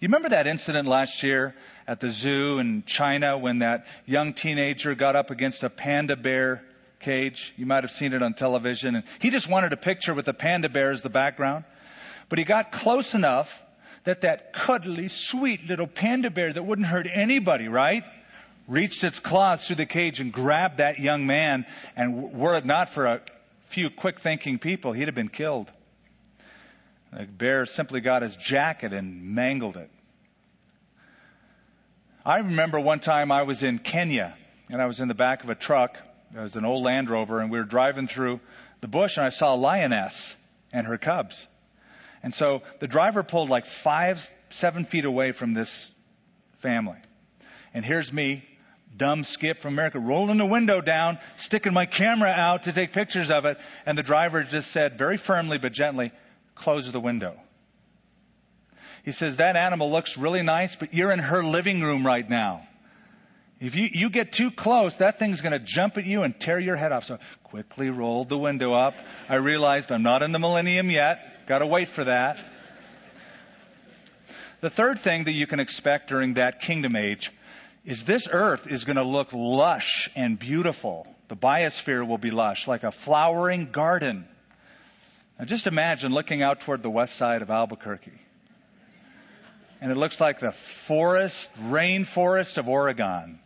You 0.00 0.08
remember 0.08 0.30
that 0.30 0.46
incident 0.46 0.88
last 0.88 1.22
year 1.22 1.54
at 1.86 2.00
the 2.00 2.08
zoo 2.08 2.58
in 2.58 2.84
China 2.84 3.38
when 3.38 3.60
that 3.60 3.86
young 4.06 4.32
teenager 4.32 4.94
got 4.94 5.16
up 5.16 5.30
against 5.30 5.64
a 5.64 5.70
panda 5.70 6.16
bear 6.16 6.62
cage. 7.00 7.52
You 7.56 7.66
might 7.66 7.84
have 7.84 7.90
seen 7.90 8.12
it 8.12 8.22
on 8.22 8.34
television. 8.34 8.96
And 8.96 9.04
he 9.20 9.30
just 9.30 9.48
wanted 9.48 9.72
a 9.72 9.76
picture 9.76 10.14
with 10.14 10.26
the 10.26 10.34
panda 10.34 10.68
bear 10.68 10.90
as 10.90 11.02
the 11.02 11.10
background. 11.10 11.64
But 12.28 12.38
he 12.38 12.44
got 12.44 12.72
close 12.72 13.14
enough 13.14 13.62
that 14.04 14.22
that 14.22 14.52
cuddly, 14.52 15.08
sweet 15.08 15.66
little 15.66 15.86
panda 15.86 16.30
bear 16.30 16.52
that 16.52 16.62
wouldn't 16.62 16.86
hurt 16.86 17.06
anybody, 17.10 17.68
right? 17.68 18.04
Reached 18.66 19.04
its 19.04 19.18
claws 19.18 19.66
through 19.66 19.76
the 19.76 19.86
cage 19.86 20.20
and 20.20 20.32
grabbed 20.32 20.78
that 20.78 20.98
young 20.98 21.26
man. 21.26 21.66
And 21.96 22.32
were 22.32 22.56
it 22.56 22.64
not 22.64 22.90
for 22.90 23.06
a 23.06 23.20
few 23.62 23.90
quick 23.90 24.20
thinking 24.20 24.58
people, 24.58 24.92
he'd 24.92 25.06
have 25.06 25.14
been 25.14 25.28
killed. 25.28 25.70
The 27.12 27.26
bear 27.26 27.66
simply 27.66 28.00
got 28.00 28.22
his 28.22 28.36
jacket 28.36 28.92
and 28.92 29.34
mangled 29.34 29.76
it. 29.76 29.90
I 32.24 32.38
remember 32.38 32.78
one 32.78 33.00
time 33.00 33.32
I 33.32 33.44
was 33.44 33.62
in 33.62 33.78
Kenya 33.78 34.36
and 34.70 34.82
I 34.82 34.86
was 34.86 35.00
in 35.00 35.08
the 35.08 35.14
back 35.14 35.44
of 35.44 35.50
a 35.50 35.54
truck. 35.54 35.96
It 36.34 36.38
was 36.38 36.56
an 36.56 36.66
old 36.66 36.84
Land 36.84 37.08
Rover 37.08 37.40
and 37.40 37.50
we 37.50 37.58
were 37.58 37.64
driving 37.64 38.06
through 38.06 38.40
the 38.80 38.88
bush 38.88 39.16
and 39.16 39.24
I 39.24 39.30
saw 39.30 39.54
a 39.54 39.56
lioness 39.56 40.36
and 40.72 40.86
her 40.86 40.98
cubs. 40.98 41.48
And 42.22 42.34
so 42.34 42.62
the 42.80 42.88
driver 42.88 43.22
pulled 43.22 43.48
like 43.48 43.64
five, 43.64 44.30
seven 44.50 44.84
feet 44.84 45.06
away 45.06 45.32
from 45.32 45.54
this 45.54 45.90
family. 46.58 46.98
And 47.72 47.84
here's 47.84 48.12
me, 48.12 48.44
dumb 48.94 49.24
skip 49.24 49.58
from 49.58 49.74
America, 49.74 49.98
rolling 49.98 50.36
the 50.36 50.46
window 50.46 50.80
down, 50.80 51.18
sticking 51.36 51.72
my 51.72 51.86
camera 51.86 52.30
out 52.30 52.64
to 52.64 52.72
take 52.72 52.92
pictures 52.92 53.30
of 53.30 53.46
it. 53.46 53.58
And 53.86 53.96
the 53.96 54.02
driver 54.02 54.42
just 54.42 54.70
said 54.70 54.98
very 54.98 55.16
firmly 55.16 55.58
but 55.58 55.72
gently, 55.72 56.12
close 56.58 56.90
the 56.90 57.00
window. 57.00 57.34
He 59.04 59.12
says, 59.12 59.38
that 59.38 59.56
animal 59.56 59.90
looks 59.90 60.18
really 60.18 60.42
nice, 60.42 60.76
but 60.76 60.92
you're 60.92 61.12
in 61.12 61.18
her 61.18 61.42
living 61.42 61.80
room 61.80 62.04
right 62.04 62.28
now. 62.28 62.66
If 63.60 63.74
you, 63.74 63.88
you 63.90 64.10
get 64.10 64.32
too 64.32 64.50
close, 64.50 64.96
that 64.96 65.18
thing's 65.18 65.40
going 65.40 65.52
to 65.52 65.58
jump 65.58 65.98
at 65.98 66.04
you 66.04 66.22
and 66.22 66.38
tear 66.38 66.60
your 66.60 66.76
head 66.76 66.92
off. 66.92 67.04
So 67.04 67.18
quickly 67.44 67.90
rolled 67.90 68.28
the 68.28 68.38
window 68.38 68.72
up. 68.72 68.94
I 69.28 69.36
realized 69.36 69.90
I'm 69.90 70.02
not 70.02 70.22
in 70.22 70.32
the 70.32 70.38
millennium 70.38 70.90
yet. 70.90 71.46
Got 71.46 71.58
to 71.58 71.66
wait 71.66 71.88
for 71.88 72.04
that. 72.04 72.38
The 74.60 74.70
third 74.70 74.98
thing 74.98 75.24
that 75.24 75.32
you 75.32 75.46
can 75.46 75.60
expect 75.60 76.08
during 76.08 76.34
that 76.34 76.60
kingdom 76.60 76.94
age 76.94 77.32
is 77.84 78.04
this 78.04 78.28
earth 78.30 78.70
is 78.70 78.84
going 78.84 78.96
to 78.96 79.04
look 79.04 79.32
lush 79.32 80.10
and 80.14 80.38
beautiful. 80.38 81.06
The 81.28 81.36
biosphere 81.36 82.06
will 82.06 82.18
be 82.18 82.30
lush, 82.30 82.68
like 82.68 82.84
a 82.84 82.92
flowering 82.92 83.70
garden. 83.70 84.26
Now 85.38 85.44
just 85.44 85.66
imagine 85.66 86.12
looking 86.12 86.42
out 86.42 86.60
toward 86.60 86.82
the 86.82 86.90
west 86.90 87.14
side 87.14 87.42
of 87.42 87.50
Albuquerque 87.50 88.18
and 89.80 89.92
it 89.92 89.96
looks 89.96 90.20
like 90.20 90.40
the 90.40 90.52
forest, 90.52 91.54
rainforest 91.56 92.58
of 92.58 92.68
Oregon. 92.68 93.38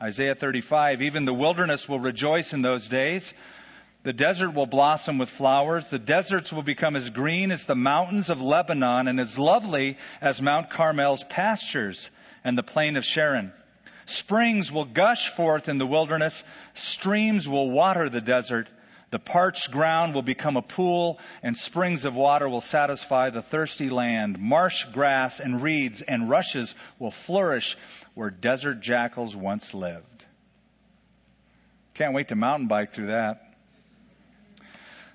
Isaiah 0.00 0.34
35, 0.34 1.02
even 1.02 1.24
the 1.24 1.34
wilderness 1.34 1.88
will 1.88 1.98
rejoice 1.98 2.52
in 2.52 2.62
those 2.62 2.88
days. 2.88 3.34
The 4.04 4.12
desert 4.12 4.50
will 4.50 4.66
blossom 4.66 5.18
with 5.18 5.30
flowers. 5.30 5.88
The 5.88 5.98
deserts 5.98 6.52
will 6.52 6.62
become 6.62 6.94
as 6.94 7.10
green 7.10 7.50
as 7.50 7.64
the 7.64 7.74
mountains 7.74 8.30
of 8.30 8.42
Lebanon 8.42 9.08
and 9.08 9.18
as 9.18 9.38
lovely 9.38 9.96
as 10.20 10.42
Mount 10.42 10.70
Carmel's 10.70 11.24
pastures 11.24 12.10
and 12.44 12.56
the 12.56 12.62
plain 12.62 12.96
of 12.96 13.04
Sharon. 13.04 13.52
Springs 14.06 14.70
will 14.70 14.84
gush 14.84 15.30
forth 15.30 15.68
in 15.68 15.78
the 15.78 15.86
wilderness. 15.86 16.44
Streams 16.74 17.48
will 17.48 17.70
water 17.70 18.10
the 18.10 18.20
desert. 18.20 18.70
The 19.14 19.20
parched 19.20 19.70
ground 19.70 20.12
will 20.12 20.22
become 20.22 20.56
a 20.56 20.60
pool, 20.60 21.20
and 21.40 21.56
springs 21.56 22.04
of 22.04 22.16
water 22.16 22.48
will 22.48 22.60
satisfy 22.60 23.30
the 23.30 23.42
thirsty 23.42 23.88
land. 23.88 24.40
Marsh 24.40 24.86
grass 24.86 25.38
and 25.38 25.62
reeds 25.62 26.02
and 26.02 26.28
rushes 26.28 26.74
will 26.98 27.12
flourish 27.12 27.76
where 28.14 28.28
desert 28.28 28.80
jackals 28.80 29.36
once 29.36 29.72
lived. 29.72 30.24
Can't 31.94 32.12
wait 32.12 32.26
to 32.30 32.34
mountain 32.34 32.66
bike 32.66 32.90
through 32.90 33.06
that. 33.06 33.54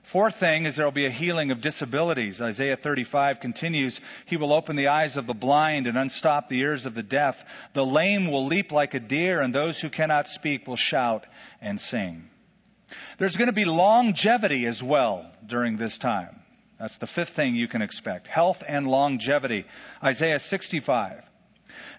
Fourth 0.03 0.37
thing 0.37 0.63
is 0.63 0.77
there 0.77 0.85
will 0.85 0.93
be 0.93 1.05
a 1.05 1.09
healing 1.09 1.51
of 1.51 1.59
disabilities. 1.59 2.41
Isaiah 2.41 2.77
35 2.77 3.41
continues, 3.41 3.99
He 4.27 4.37
will 4.37 4.53
open 4.53 4.77
the 4.77 4.87
eyes 4.87 5.17
of 5.17 5.27
the 5.27 5.33
blind 5.33 5.87
and 5.87 5.97
unstop 5.97 6.47
the 6.47 6.61
ears 6.61 6.85
of 6.85 6.95
the 6.95 7.03
deaf. 7.03 7.69
The 7.73 7.85
lame 7.85 8.31
will 8.31 8.45
leap 8.45 8.71
like 8.71 8.93
a 8.93 9.01
deer, 9.01 9.41
and 9.41 9.53
those 9.53 9.81
who 9.81 9.89
cannot 9.89 10.29
speak 10.29 10.69
will 10.69 10.77
shout 10.77 11.25
and 11.59 11.81
sing. 11.81 12.29
There's 13.17 13.37
going 13.37 13.47
to 13.47 13.53
be 13.53 13.65
longevity 13.65 14.65
as 14.65 14.81
well 14.81 15.25
during 15.45 15.77
this 15.77 15.97
time. 15.97 16.39
That's 16.79 16.97
the 16.97 17.07
fifth 17.07 17.29
thing 17.29 17.55
you 17.55 17.67
can 17.67 17.81
expect. 17.81 18.27
Health 18.27 18.63
and 18.67 18.87
longevity. 18.87 19.65
Isaiah 20.03 20.39
65. 20.39 21.21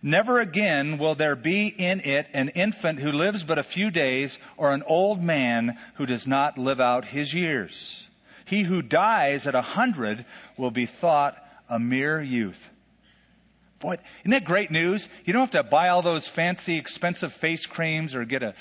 Never 0.03 0.41
again 0.41 0.99
will 0.99 1.15
there 1.15 1.37
be 1.37 1.69
in 1.69 2.01
it 2.01 2.29
an 2.33 2.49
infant 2.51 2.99
who 2.99 3.13
lives 3.13 3.45
but 3.45 3.59
a 3.59 3.63
few 3.63 3.91
days 3.91 4.39
or 4.57 4.73
an 4.73 4.83
old 4.87 5.23
man 5.23 5.79
who 5.95 6.07
does 6.07 6.27
not 6.27 6.59
live 6.59 6.81
out 6.81 7.05
his 7.05 7.33
years. 7.33 8.09
He 8.47 8.63
who 8.63 8.83
dies 8.83 9.47
at 9.47 9.55
a 9.55 9.61
hundred 9.61 10.25
will 10.57 10.71
be 10.71 10.87
thought 10.87 11.37
a 11.69 11.79
mere 11.79 12.21
youth. 12.21 12.71
Boy, 13.79 13.97
isn't 14.21 14.33
that 14.33 14.45
great 14.45 14.71
news? 14.71 15.09
You 15.25 15.33
don't 15.33 15.41
have 15.41 15.51
to 15.53 15.63
buy 15.63 15.89
all 15.89 16.03
those 16.03 16.29
fancy, 16.29 16.77
expensive 16.77 17.33
face 17.33 17.67
creams 17.67 18.15
or 18.15 18.25
get 18.25 18.43
a 18.43 18.55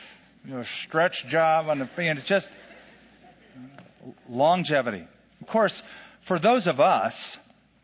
you 0.45 0.53
know, 0.53 0.63
stretch 0.63 1.25
job 1.27 1.69
on 1.69 1.79
the 1.79 1.85
face. 1.85 2.11
It's 2.17 2.23
just 2.23 2.49
longevity. 4.29 5.05
Of 5.41 5.47
course, 5.47 5.83
for 6.21 6.39
those 6.39 6.67
of 6.67 6.79
us 6.79 7.37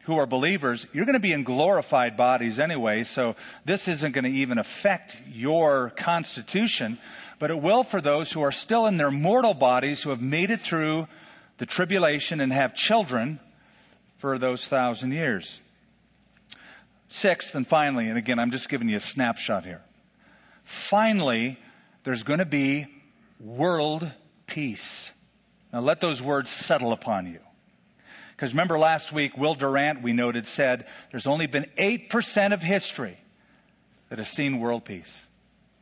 who 0.04 0.18
are 0.18 0.26
believers, 0.26 0.86
you're 0.94 1.06
going 1.06 1.14
to 1.14 1.20
be 1.20 1.34
in 1.34 1.44
glorified 1.44 2.16
bodies 2.16 2.60
anyway, 2.60 3.04
so 3.04 3.36
this 3.66 3.88
isn't 3.88 4.12
going 4.12 4.24
to 4.26 4.30
even 4.30 4.58
affect 4.58 5.18
your 5.32 5.90
constitution, 5.92 6.98
but 7.40 7.50
it 7.50 7.60
will 7.60 7.84
for 7.84 8.02
those 8.02 8.32
who 8.32 8.42
are 8.42 8.52
still 8.52 8.86
in 8.86 8.98
their 8.98 9.12
mortal 9.12 9.54
bodies 9.54 10.04
who 10.04 10.12
have 10.12 10.22
made 10.22 10.52
it 10.52 10.62
through 10.62 11.08
the 11.58 11.66
tribulation 11.66 12.40
and 12.40 12.54
have 12.54 12.76
children 12.76 13.40
for 14.18 14.38
those 14.38 14.68
thousand 14.68 15.12
years. 15.12 15.60
Sixth 17.08 17.56
and 17.56 17.66
finally, 17.66 18.08
and 18.08 18.18
again, 18.18 18.40
I'm 18.40 18.52
just 18.52 18.70
giving 18.70 18.90
you 18.90 18.98
a 18.98 19.02
snapshot 19.02 19.66
here. 19.66 19.82
Finally, 20.64 21.58
there's 22.06 22.24
going 22.24 22.40
to 22.40 22.46
be 22.46 22.88
world 23.40 24.10
peace. 24.48 25.12
Now 25.74 25.82
let 25.82 26.00
those 26.00 26.22
words 26.22 26.50
settle 26.50 26.94
upon 26.94 27.28
you. 27.28 27.40
Because 28.36 28.54
remember 28.54 28.78
last 28.78 29.12
week, 29.12 29.38
Will 29.38 29.56
Durant, 29.56 30.02
we 30.02 30.14
noted, 30.14 30.48
said 30.48 30.88
there's 31.12 31.28
only 31.28 31.48
been 31.48 31.66
8% 31.78 32.54
of 32.54 32.62
history 32.62 33.18
that 34.10 34.20
has 34.20 34.30
seen 34.30 34.60
world 34.60 34.86
peace. 34.86 35.26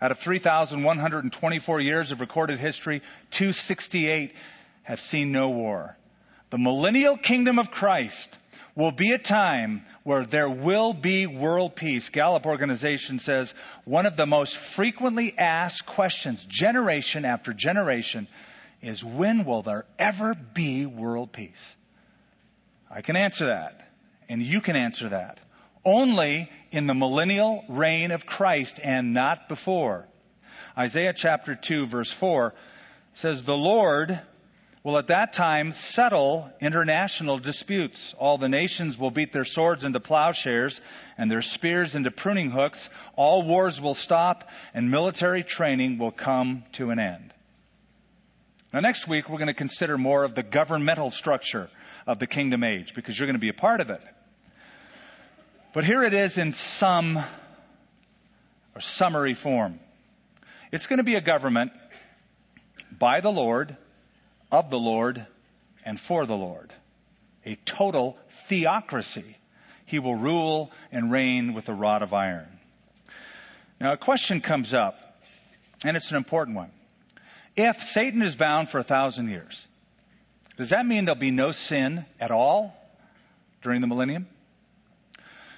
Out 0.01 0.11
of 0.11 0.19
3,124 0.19 1.81
years 1.81 2.11
of 2.11 2.21
recorded 2.21 2.59
history, 2.59 3.01
268 3.31 4.35
have 4.83 4.99
seen 4.99 5.31
no 5.31 5.49
war. 5.49 5.97
The 6.53 6.59
millennial 6.59 7.17
kingdom 7.17 7.57
of 7.57 7.71
Christ 7.71 8.37
will 8.75 8.91
be 8.91 9.11
a 9.11 9.17
time 9.17 9.83
where 10.03 10.23
there 10.23 10.47
will 10.47 10.93
be 10.93 11.25
world 11.25 11.75
peace. 11.75 12.09
Gallup 12.09 12.45
organization 12.45 13.17
says 13.17 13.55
one 13.85 14.05
of 14.05 14.17
the 14.17 14.27
most 14.27 14.55
frequently 14.55 15.35
asked 15.35 15.87
questions, 15.87 16.45
generation 16.45 17.25
after 17.25 17.53
generation, 17.53 18.27
is 18.83 19.03
when 19.03 19.45
will 19.45 19.63
there 19.63 19.87
ever 19.97 20.35
be 20.35 20.85
world 20.85 21.31
peace? 21.31 21.75
I 22.87 23.01
can 23.01 23.15
answer 23.15 23.47
that. 23.47 23.91
And 24.29 24.43
you 24.43 24.61
can 24.61 24.75
answer 24.75 25.09
that. 25.09 25.39
Only 25.83 26.51
in 26.69 26.85
the 26.85 26.93
millennial 26.93 27.65
reign 27.67 28.11
of 28.11 28.27
Christ 28.27 28.79
and 28.83 29.15
not 29.15 29.49
before. 29.49 30.07
Isaiah 30.77 31.13
chapter 31.13 31.55
2 31.55 31.87
verse 31.87 32.11
4 32.11 32.53
says, 33.15 33.43
The 33.43 33.57
Lord 33.57 34.21
will 34.83 34.97
at 34.97 35.07
that 35.07 35.31
time 35.31 35.71
settle 35.71 36.51
international 36.59 37.39
disputes. 37.39 38.13
All 38.19 38.37
the 38.37 38.49
nations 38.49 38.97
will 38.97 39.11
beat 39.11 39.31
their 39.31 39.45
swords 39.45 39.85
into 39.85 39.99
plowshares 40.01 40.81
and 41.17 41.31
their 41.31 41.41
spears 41.41 41.95
into 41.95 42.11
pruning 42.11 42.51
hooks. 42.51 42.89
All 43.15 43.43
wars 43.43 43.79
will 43.79 43.93
stop 43.93 44.49
and 44.73 44.91
military 44.91 45.43
training 45.43 45.99
will 45.99 46.11
come 46.11 46.63
to 46.73 46.89
an 46.89 46.99
end. 46.99 47.33
Now, 48.73 48.81
next 48.81 49.07
week, 49.07 49.29
we're 49.29 49.37
going 49.37 49.47
to 49.47 49.53
consider 49.53 49.97
more 49.97 50.23
of 50.23 50.35
the 50.35 50.43
governmental 50.43 51.11
structure 51.11 51.69
of 52.05 52.19
the 52.19 52.27
kingdom 52.27 52.63
age 52.63 52.93
because 52.93 53.17
you're 53.17 53.27
going 53.27 53.35
to 53.35 53.39
be 53.39 53.49
a 53.49 53.53
part 53.53 53.79
of 53.79 53.89
it. 53.89 54.03
But 55.73 55.85
here 55.85 56.03
it 56.03 56.13
is 56.13 56.37
in 56.37 56.53
some 56.53 57.19
or 58.75 58.81
summary 58.81 59.33
form. 59.33 59.79
It's 60.71 60.87
going 60.87 60.97
to 60.97 61.03
be 61.03 61.15
a 61.15 61.21
government 61.21 61.71
by 62.97 63.21
the 63.21 63.31
Lord, 63.31 63.77
of 64.53 64.69
the 64.69 64.79
Lord, 64.79 65.25
and 65.83 65.99
for 65.99 66.27
the 66.27 66.35
Lord. 66.35 66.71
A 67.43 67.55
total 67.65 68.15
theocracy. 68.29 69.35
He 69.87 69.97
will 69.97 70.15
rule 70.15 70.71
and 70.91 71.11
reign 71.11 71.55
with 71.55 71.69
a 71.69 71.73
rod 71.73 72.03
of 72.03 72.13
iron. 72.13 72.47
Now, 73.81 73.93
a 73.93 73.97
question 73.97 74.41
comes 74.41 74.75
up, 74.75 75.17
and 75.83 75.97
it's 75.97 76.11
an 76.11 76.17
important 76.17 76.55
one. 76.55 76.69
If 77.55 77.77
Satan 77.77 78.21
is 78.21 78.35
bound 78.35 78.69
for 78.69 78.77
a 78.77 78.83
thousand 78.83 79.29
years, 79.29 79.67
does 80.55 80.69
that 80.69 80.85
mean 80.85 81.05
there'll 81.05 81.19
be 81.19 81.31
no 81.31 81.51
sin 81.51 82.05
at 82.19 82.29
all 82.29 82.75
during 83.63 83.81
the 83.81 83.87
millennium? 83.87 84.27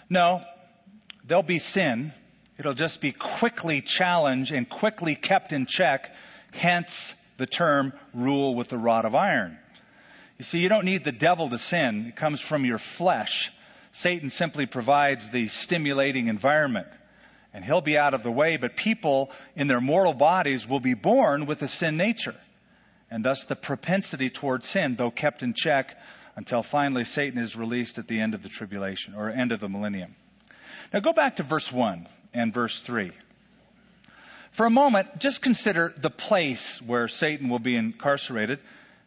No, 0.10 0.42
there'll 1.26 1.44
be 1.44 1.60
sin. 1.60 2.14
It'll 2.58 2.74
just 2.74 3.02
be 3.02 3.12
quickly 3.12 3.82
challenged 3.82 4.54
and 4.54 4.70
quickly 4.70 5.16
kept 5.16 5.52
in 5.52 5.66
check, 5.66 6.16
hence 6.54 7.14
the 7.38 7.46
term 7.46 7.94
rule 8.14 8.56
with 8.56 8.70
the 8.70 8.78
rod 8.78 9.06
of 9.06 9.16
iron. 9.16 9.58
You 10.38 10.44
see, 10.44 10.60
you 10.60 10.70
don't 10.70 10.86
need 10.86 11.04
the 11.04 11.12
devil 11.12 11.50
to 11.50 11.58
sin. 11.58 12.08
It 12.08 12.16
comes 12.16 12.42
from 12.42 12.66
your 12.66 12.78
flesh. 12.78 13.52
Satan 13.92 14.30
simply 14.30 14.66
provides 14.66 15.30
the 15.30 15.48
stimulating 15.48 16.28
environment. 16.28 16.88
And 17.54 17.64
he'll 17.64 17.82
be 17.82 17.98
out 17.98 18.14
of 18.14 18.24
the 18.24 18.32
way, 18.32 18.58
but 18.58 18.76
people 18.76 19.32
in 19.56 19.68
their 19.68 19.80
mortal 19.80 20.14
bodies 20.14 20.68
will 20.68 20.82
be 20.82 20.94
born 20.94 21.46
with 21.46 21.62
a 21.62 21.70
sin 21.70 21.96
nature 21.96 22.36
and 23.10 23.24
thus 23.24 23.46
the 23.46 23.56
propensity 23.56 24.30
towards 24.30 24.68
sin, 24.68 24.96
though 24.96 25.12
kept 25.12 25.44
in 25.44 25.54
check 25.54 25.98
until 26.36 26.64
finally 26.64 27.06
Satan 27.06 27.40
is 27.40 27.56
released 27.56 27.98
at 27.98 28.08
the 28.08 28.20
end 28.20 28.34
of 28.34 28.44
the 28.44 28.50
tribulation 28.50 29.14
or 29.16 29.30
end 29.30 29.52
of 29.52 29.60
the 29.60 29.70
millennium. 29.70 30.16
Now 30.94 31.00
go 31.00 31.14
back 31.14 31.38
to 31.38 31.44
verse 31.44 31.72
1 31.72 32.08
and 32.34 32.54
verse 32.54 32.82
3. 32.82 33.12
For 34.56 34.66
a 34.66 34.70
moment, 34.70 35.20
just 35.20 35.42
consider 35.42 35.94
the 35.98 36.10
place 36.10 36.82
where 36.82 37.10
Satan 37.10 37.50
will 37.50 37.60
be 37.60 37.76
incarcerated. 37.76 38.60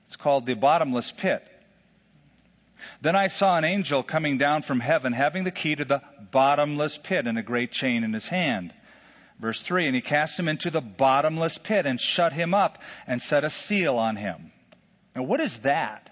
It's 0.05 0.17
called 0.17 0.45
the 0.45 0.53
bottomless 0.53 1.11
pit. 1.11 1.43
Then 3.01 3.17
I 3.17 3.29
saw 3.29 3.57
an 3.57 3.65
angel 3.65 4.03
coming 4.03 4.37
down 4.37 4.61
from 4.61 4.79
heaven 4.79 5.15
having 5.15 5.45
the 5.45 5.51
key 5.51 5.75
to 5.75 5.87
the 5.87 6.03
bottomless 6.31 6.99
pit 6.99 7.27
and 7.27 7.39
a 7.39 7.43
great 7.43 7.73
chain 7.73 8.05
in 8.05 8.13
his 8.13 8.29
hand. 8.29 8.75
Verse 9.41 9.63
3 9.63 9.87
And 9.87 9.95
he 9.95 10.03
cast 10.03 10.39
him 10.39 10.49
into 10.49 10.69
the 10.69 10.83
bottomless 10.83 11.57
pit 11.57 11.87
and 11.87 11.99
shut 11.99 12.35
him 12.35 12.53
up 12.53 12.83
and 13.07 13.23
set 13.23 13.43
a 13.43 13.49
seal 13.49 13.97
on 13.97 14.17
him. 14.17 14.53
Now, 15.17 15.23
what 15.23 15.41
is 15.41 15.61
that? 15.61 16.11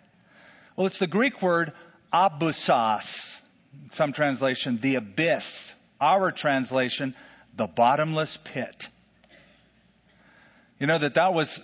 Well, 0.76 0.86
it's 0.86 0.98
the 0.98 1.06
Greek 1.06 1.42
word 1.42 1.74
abyssos. 2.10 3.38
Some 3.90 4.14
translation, 4.14 4.78
the 4.78 4.94
abyss. 4.94 5.74
Our 6.00 6.32
translation, 6.32 7.14
the 7.54 7.66
bottomless 7.66 8.38
pit. 8.38 8.88
You 10.78 10.86
know 10.86 10.98
that 10.98 11.14
that 11.14 11.32
was 11.32 11.62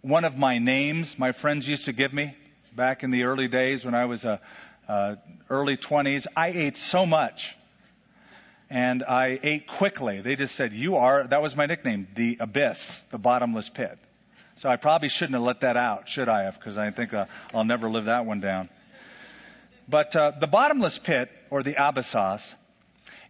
one 0.00 0.24
of 0.24 0.38
my 0.38 0.58
names 0.58 1.18
my 1.18 1.32
friends 1.32 1.68
used 1.68 1.86
to 1.86 1.92
give 1.92 2.12
me 2.12 2.36
back 2.72 3.02
in 3.02 3.10
the 3.10 3.24
early 3.24 3.48
days 3.48 3.84
when 3.84 3.96
I 3.96 4.04
was 4.04 4.24
a, 4.24 4.40
uh, 4.86 5.16
early 5.50 5.76
20s. 5.76 6.28
I 6.36 6.50
ate 6.50 6.76
so 6.76 7.04
much 7.04 7.56
and 8.70 9.02
I 9.02 9.40
ate 9.42 9.66
quickly. 9.66 10.20
They 10.20 10.36
just 10.36 10.54
said, 10.54 10.72
You 10.72 10.98
are, 10.98 11.26
that 11.26 11.42
was 11.42 11.56
my 11.56 11.66
nickname, 11.66 12.06
the 12.14 12.36
abyss, 12.38 13.00
the 13.10 13.18
bottomless 13.18 13.70
pit. 13.70 13.98
So 14.54 14.68
I 14.68 14.76
probably 14.76 15.08
shouldn't 15.08 15.34
have 15.34 15.42
let 15.42 15.62
that 15.62 15.76
out, 15.76 16.08
should 16.08 16.28
I 16.28 16.44
have? 16.44 16.60
Because 16.60 16.78
I 16.78 16.88
think 16.92 17.12
uh, 17.12 17.26
I'll 17.52 17.64
never 17.64 17.90
live 17.90 18.04
that 18.04 18.24
one 18.24 18.38
down. 18.38 18.68
But 19.88 20.14
uh, 20.14 20.30
the 20.38 20.46
bottomless 20.46 20.98
pit, 20.98 21.28
or 21.50 21.64
the 21.64 21.74
abyssos, 21.74 22.54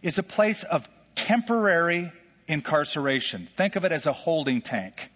is 0.03 0.19
a 0.19 0.23
place 0.23 0.63
of 0.63 0.87
temporary 1.15 2.11
incarceration. 2.47 3.47
Think 3.55 3.75
of 3.75 3.85
it 3.85 3.91
as 3.91 4.05
a 4.07 4.13
holding 4.13 4.61
tank. 4.61 5.11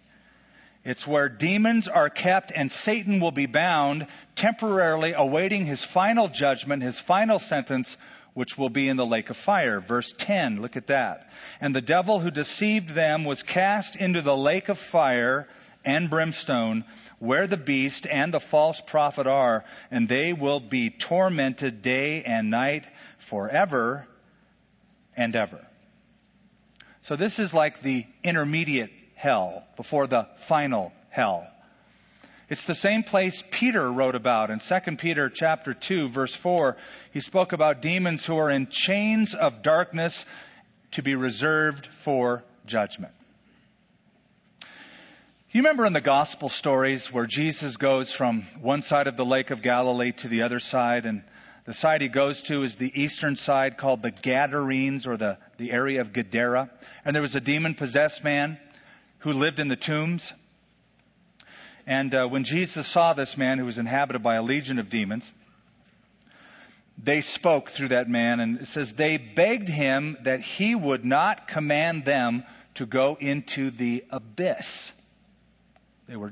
It's 0.83 1.05
where 1.05 1.29
demons 1.29 1.87
are 1.87 2.09
kept 2.09 2.51
and 2.55 2.71
Satan 2.71 3.19
will 3.19 3.31
be 3.31 3.45
bound 3.45 4.07
temporarily 4.35 5.13
awaiting 5.13 5.65
his 5.65 5.83
final 5.83 6.27
judgment, 6.27 6.81
his 6.81 6.99
final 6.99 7.37
sentence 7.37 7.97
which 8.33 8.57
will 8.57 8.69
be 8.69 8.87
in 8.87 8.97
the 8.97 9.05
lake 9.05 9.29
of 9.29 9.37
fire. 9.37 9.79
Verse 9.79 10.13
10, 10.13 10.61
look 10.61 10.77
at 10.77 10.87
that. 10.87 11.29
And 11.59 11.75
the 11.75 11.81
devil 11.81 12.19
who 12.19 12.31
deceived 12.31 12.89
them 12.89 13.25
was 13.25 13.43
cast 13.43 13.95
into 13.95 14.21
the 14.21 14.35
lake 14.35 14.69
of 14.69 14.79
fire 14.79 15.47
and 15.83 16.09
brimstone, 16.09 16.85
where 17.19 17.47
the 17.47 17.57
beast 17.57 18.07
and 18.07 18.33
the 18.33 18.39
false 18.39 18.81
prophet 18.81 19.27
are, 19.27 19.65
and 19.89 20.07
they 20.07 20.31
will 20.31 20.59
be 20.59 20.89
tormented 20.89 21.81
day 21.81 22.23
and 22.23 22.49
night 22.49 22.87
forever 23.17 24.07
and 25.17 25.35
ever. 25.35 25.65
So 27.03 27.15
this 27.15 27.39
is 27.39 27.53
like 27.53 27.79
the 27.81 28.05
intermediate 28.23 28.91
hell 29.15 29.65
before 29.75 30.07
the 30.07 30.27
final 30.37 30.93
hell. 31.09 31.47
It's 32.49 32.65
the 32.65 32.75
same 32.75 33.03
place 33.03 33.43
Peter 33.49 33.89
wrote 33.91 34.15
about 34.15 34.49
in 34.51 34.59
2 34.59 34.97
Peter 34.97 35.29
chapter 35.29 35.73
2 35.73 36.09
verse 36.09 36.35
4. 36.35 36.75
He 37.11 37.21
spoke 37.21 37.53
about 37.53 37.81
demons 37.81 38.25
who 38.25 38.37
are 38.37 38.49
in 38.49 38.67
chains 38.67 39.35
of 39.35 39.61
darkness 39.61 40.25
to 40.91 41.01
be 41.01 41.15
reserved 41.15 41.85
for 41.87 42.43
judgment. 42.65 43.13
You 45.51 45.61
remember 45.61 45.85
in 45.85 45.93
the 45.93 46.01
gospel 46.01 46.49
stories 46.49 47.11
where 47.11 47.25
Jesus 47.25 47.77
goes 47.77 48.11
from 48.11 48.43
one 48.61 48.81
side 48.81 49.07
of 49.07 49.17
the 49.17 49.25
lake 49.25 49.51
of 49.51 49.61
Galilee 49.61 50.11
to 50.13 50.27
the 50.27 50.43
other 50.43 50.59
side 50.59 51.05
and 51.05 51.23
the 51.65 51.73
side 51.73 52.01
he 52.01 52.07
goes 52.07 52.41
to 52.43 52.63
is 52.63 52.75
the 52.75 53.01
eastern 53.01 53.35
side 53.35 53.77
called 53.77 54.01
the 54.01 54.11
Gadarenes 54.11 55.05
or 55.05 55.17
the, 55.17 55.37
the 55.57 55.71
area 55.71 56.01
of 56.01 56.11
Gadara. 56.11 56.69
And 57.05 57.15
there 57.15 57.21
was 57.21 57.35
a 57.35 57.41
demon 57.41 57.75
possessed 57.75 58.23
man 58.23 58.57
who 59.19 59.33
lived 59.33 59.59
in 59.59 59.67
the 59.67 59.75
tombs. 59.75 60.33
And 61.85 62.13
uh, 62.15 62.27
when 62.27 62.43
Jesus 62.43 62.87
saw 62.87 63.13
this 63.13 63.37
man 63.37 63.59
who 63.59 63.65
was 63.65 63.77
inhabited 63.77 64.23
by 64.23 64.35
a 64.35 64.41
legion 64.41 64.79
of 64.79 64.89
demons, 64.89 65.31
they 67.03 67.21
spoke 67.21 67.69
through 67.69 67.89
that 67.89 68.09
man, 68.09 68.39
and 68.39 68.59
it 68.59 68.67
says, 68.67 68.93
they 68.93 69.17
begged 69.17 69.69
him 69.69 70.17
that 70.21 70.41
he 70.41 70.75
would 70.75 71.03
not 71.03 71.47
command 71.47 72.05
them 72.05 72.43
to 72.75 72.85
go 72.85 73.17
into 73.19 73.71
the 73.71 74.03
abyss. 74.11 74.93
They 76.07 76.15
were, 76.15 76.31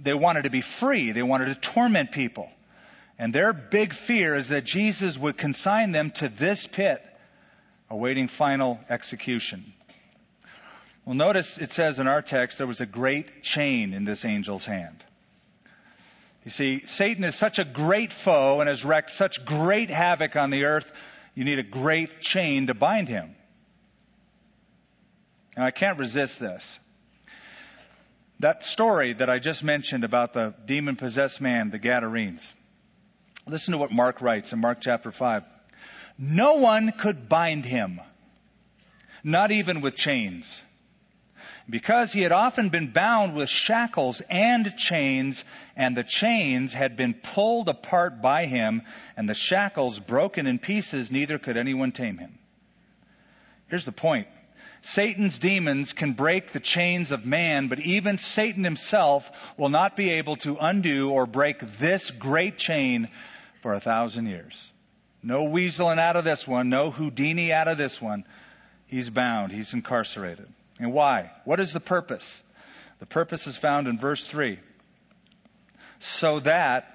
they 0.00 0.14
wanted 0.14 0.44
to 0.44 0.50
be 0.50 0.60
free. 0.60 1.12
They 1.12 1.22
wanted 1.22 1.46
to 1.46 1.54
torment 1.54 2.12
people. 2.12 2.50
And 3.18 3.32
their 3.32 3.52
big 3.52 3.92
fear 3.92 4.34
is 4.34 4.48
that 4.48 4.64
Jesus 4.64 5.18
would 5.18 5.36
consign 5.36 5.92
them 5.92 6.12
to 6.12 6.28
this 6.28 6.66
pit, 6.66 7.04
awaiting 7.90 8.28
final 8.28 8.78
execution. 8.88 9.72
Well, 11.04 11.16
notice 11.16 11.58
it 11.58 11.72
says 11.72 11.98
in 11.98 12.06
our 12.06 12.22
text 12.22 12.58
there 12.58 12.66
was 12.66 12.80
a 12.80 12.86
great 12.86 13.42
chain 13.42 13.92
in 13.92 14.04
this 14.04 14.24
angel's 14.24 14.66
hand. 14.66 15.02
You 16.44 16.50
see, 16.50 16.86
Satan 16.86 17.24
is 17.24 17.34
such 17.34 17.58
a 17.58 17.64
great 17.64 18.12
foe 18.12 18.60
and 18.60 18.68
has 18.68 18.84
wreaked 18.84 19.10
such 19.10 19.44
great 19.44 19.90
havoc 19.90 20.36
on 20.36 20.50
the 20.50 20.64
earth, 20.64 20.92
you 21.34 21.44
need 21.44 21.58
a 21.58 21.64
great 21.64 22.20
chain 22.20 22.68
to 22.68 22.74
bind 22.74 23.08
him. 23.08 23.34
And 25.56 25.64
I 25.64 25.70
can't 25.70 25.98
resist 25.98 26.38
this. 26.38 26.78
That 28.40 28.62
story 28.62 29.14
that 29.14 29.28
I 29.28 29.40
just 29.40 29.64
mentioned 29.64 30.04
about 30.04 30.32
the 30.32 30.54
demon 30.64 30.94
possessed 30.94 31.40
man, 31.40 31.70
the 31.70 31.78
Gadarenes. 31.78 32.52
Listen 33.48 33.72
to 33.72 33.78
what 33.78 33.90
Mark 33.90 34.20
writes 34.20 34.52
in 34.52 34.60
Mark 34.60 34.78
chapter 34.80 35.10
5. 35.10 35.42
No 36.18 36.54
one 36.54 36.92
could 36.92 37.28
bind 37.28 37.64
him, 37.64 38.00
not 39.24 39.50
even 39.50 39.80
with 39.80 39.96
chains 39.96 40.62
because 41.70 42.12
he 42.12 42.22
had 42.22 42.32
often 42.32 42.70
been 42.70 42.88
bound 42.88 43.34
with 43.34 43.48
shackles 43.48 44.22
and 44.30 44.76
chains, 44.76 45.44
and 45.76 45.96
the 45.96 46.04
chains 46.04 46.72
had 46.72 46.96
been 46.96 47.14
pulled 47.14 47.68
apart 47.68 48.22
by 48.22 48.46
him, 48.46 48.82
and 49.16 49.28
the 49.28 49.34
shackles 49.34 49.98
broken 49.98 50.46
in 50.46 50.58
pieces, 50.58 51.12
neither 51.12 51.38
could 51.38 51.56
anyone 51.56 51.92
tame 51.92 52.18
him. 52.18 52.38
Here's 53.68 53.84
the 53.84 53.92
point. 53.92 54.28
Satan's 54.80 55.38
demons 55.38 55.92
can 55.92 56.12
break 56.12 56.52
the 56.52 56.60
chains 56.60 57.12
of 57.12 57.26
man, 57.26 57.68
but 57.68 57.80
even 57.80 58.16
Satan 58.16 58.64
himself 58.64 59.52
will 59.58 59.68
not 59.68 59.96
be 59.96 60.10
able 60.10 60.36
to 60.36 60.56
undo 60.58 61.10
or 61.10 61.26
break 61.26 61.58
this 61.58 62.10
great 62.10 62.56
chain 62.56 63.08
for 63.60 63.74
a 63.74 63.80
thousand 63.80 64.26
years. 64.26 64.72
No 65.22 65.44
weaseling 65.44 65.98
out 65.98 66.16
of 66.16 66.24
this 66.24 66.46
one, 66.46 66.68
no 66.68 66.90
Houdini 66.90 67.52
out 67.52 67.68
of 67.68 67.76
this 67.76 68.00
one. 68.00 68.24
He's 68.86 69.10
bound, 69.10 69.52
he's 69.52 69.74
incarcerated. 69.74 70.46
And 70.80 70.92
why? 70.92 71.32
What 71.44 71.60
is 71.60 71.72
the 71.72 71.80
purpose? 71.80 72.42
The 73.00 73.06
purpose 73.06 73.46
is 73.46 73.58
found 73.58 73.88
in 73.88 73.98
verse 73.98 74.24
3. 74.24 74.58
So 75.98 76.40
that 76.40 76.86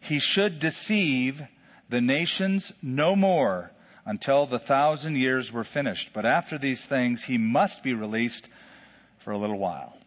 he 0.00 0.20
should 0.20 0.60
deceive 0.60 1.42
the 1.88 2.00
nations 2.00 2.72
no 2.82 3.16
more 3.16 3.70
until 4.06 4.46
the 4.46 4.58
thousand 4.58 5.16
years 5.16 5.52
were 5.52 5.64
finished. 5.64 6.10
But 6.12 6.24
after 6.24 6.58
these 6.58 6.86
things, 6.86 7.24
he 7.24 7.38
must 7.38 7.82
be 7.82 7.94
released 7.94 8.48
for 9.18 9.32
a 9.32 9.38
little 9.38 9.58
while. 9.58 9.97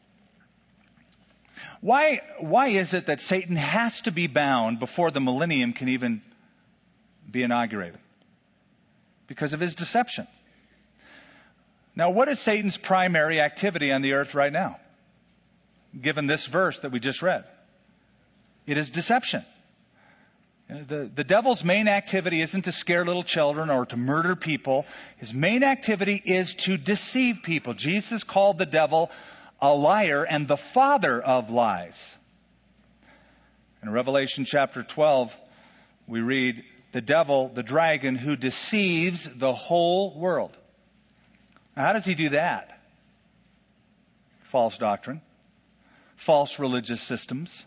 Why, 1.81 2.19
why 2.39 2.67
is 2.67 2.93
it 2.93 3.07
that 3.07 3.21
Satan 3.21 3.55
has 3.55 4.01
to 4.01 4.11
be 4.11 4.27
bound 4.27 4.79
before 4.79 5.11
the 5.11 5.21
millennium 5.21 5.73
can 5.73 5.89
even 5.89 6.21
be 7.29 7.43
inaugurated? 7.43 7.99
Because 9.27 9.53
of 9.53 9.59
his 9.59 9.75
deception. 9.75 10.27
Now, 11.95 12.11
what 12.11 12.27
is 12.27 12.39
Satan's 12.39 12.77
primary 12.77 13.41
activity 13.41 13.91
on 13.91 14.01
the 14.01 14.13
earth 14.13 14.35
right 14.35 14.51
now? 14.51 14.79
Given 15.99 16.27
this 16.27 16.47
verse 16.47 16.79
that 16.79 16.91
we 16.91 16.99
just 16.99 17.21
read, 17.21 17.43
it 18.65 18.77
is 18.77 18.89
deception. 18.89 19.43
The, 20.69 21.11
the 21.13 21.25
devil's 21.25 21.65
main 21.65 21.89
activity 21.89 22.41
isn't 22.41 22.61
to 22.61 22.71
scare 22.71 23.03
little 23.03 23.23
children 23.23 23.69
or 23.69 23.85
to 23.87 23.97
murder 23.97 24.37
people. 24.37 24.85
His 25.17 25.33
main 25.33 25.63
activity 25.63 26.21
is 26.23 26.53
to 26.55 26.77
deceive 26.77 27.43
people. 27.43 27.73
Jesus 27.73 28.23
called 28.23 28.57
the 28.57 28.65
devil 28.65 29.11
a 29.61 29.73
liar 29.73 30.23
and 30.23 30.47
the 30.47 30.57
father 30.57 31.21
of 31.21 31.49
lies. 31.49 32.17
In 33.83 33.89
Revelation 33.89 34.45
chapter 34.45 34.83
12, 34.83 35.35
we 36.07 36.21
read, 36.21 36.63
the 36.91 37.01
devil, 37.01 37.49
the 37.49 37.63
dragon, 37.63 38.15
who 38.15 38.35
deceives 38.35 39.33
the 39.35 39.53
whole 39.53 40.13
world. 40.13 40.55
Now, 41.75 41.83
how 41.83 41.93
does 41.93 42.05
he 42.05 42.15
do 42.15 42.29
that? 42.29 42.77
False 44.43 44.77
doctrine, 44.77 45.21
false 46.17 46.59
religious 46.59 47.01
systems, 47.01 47.65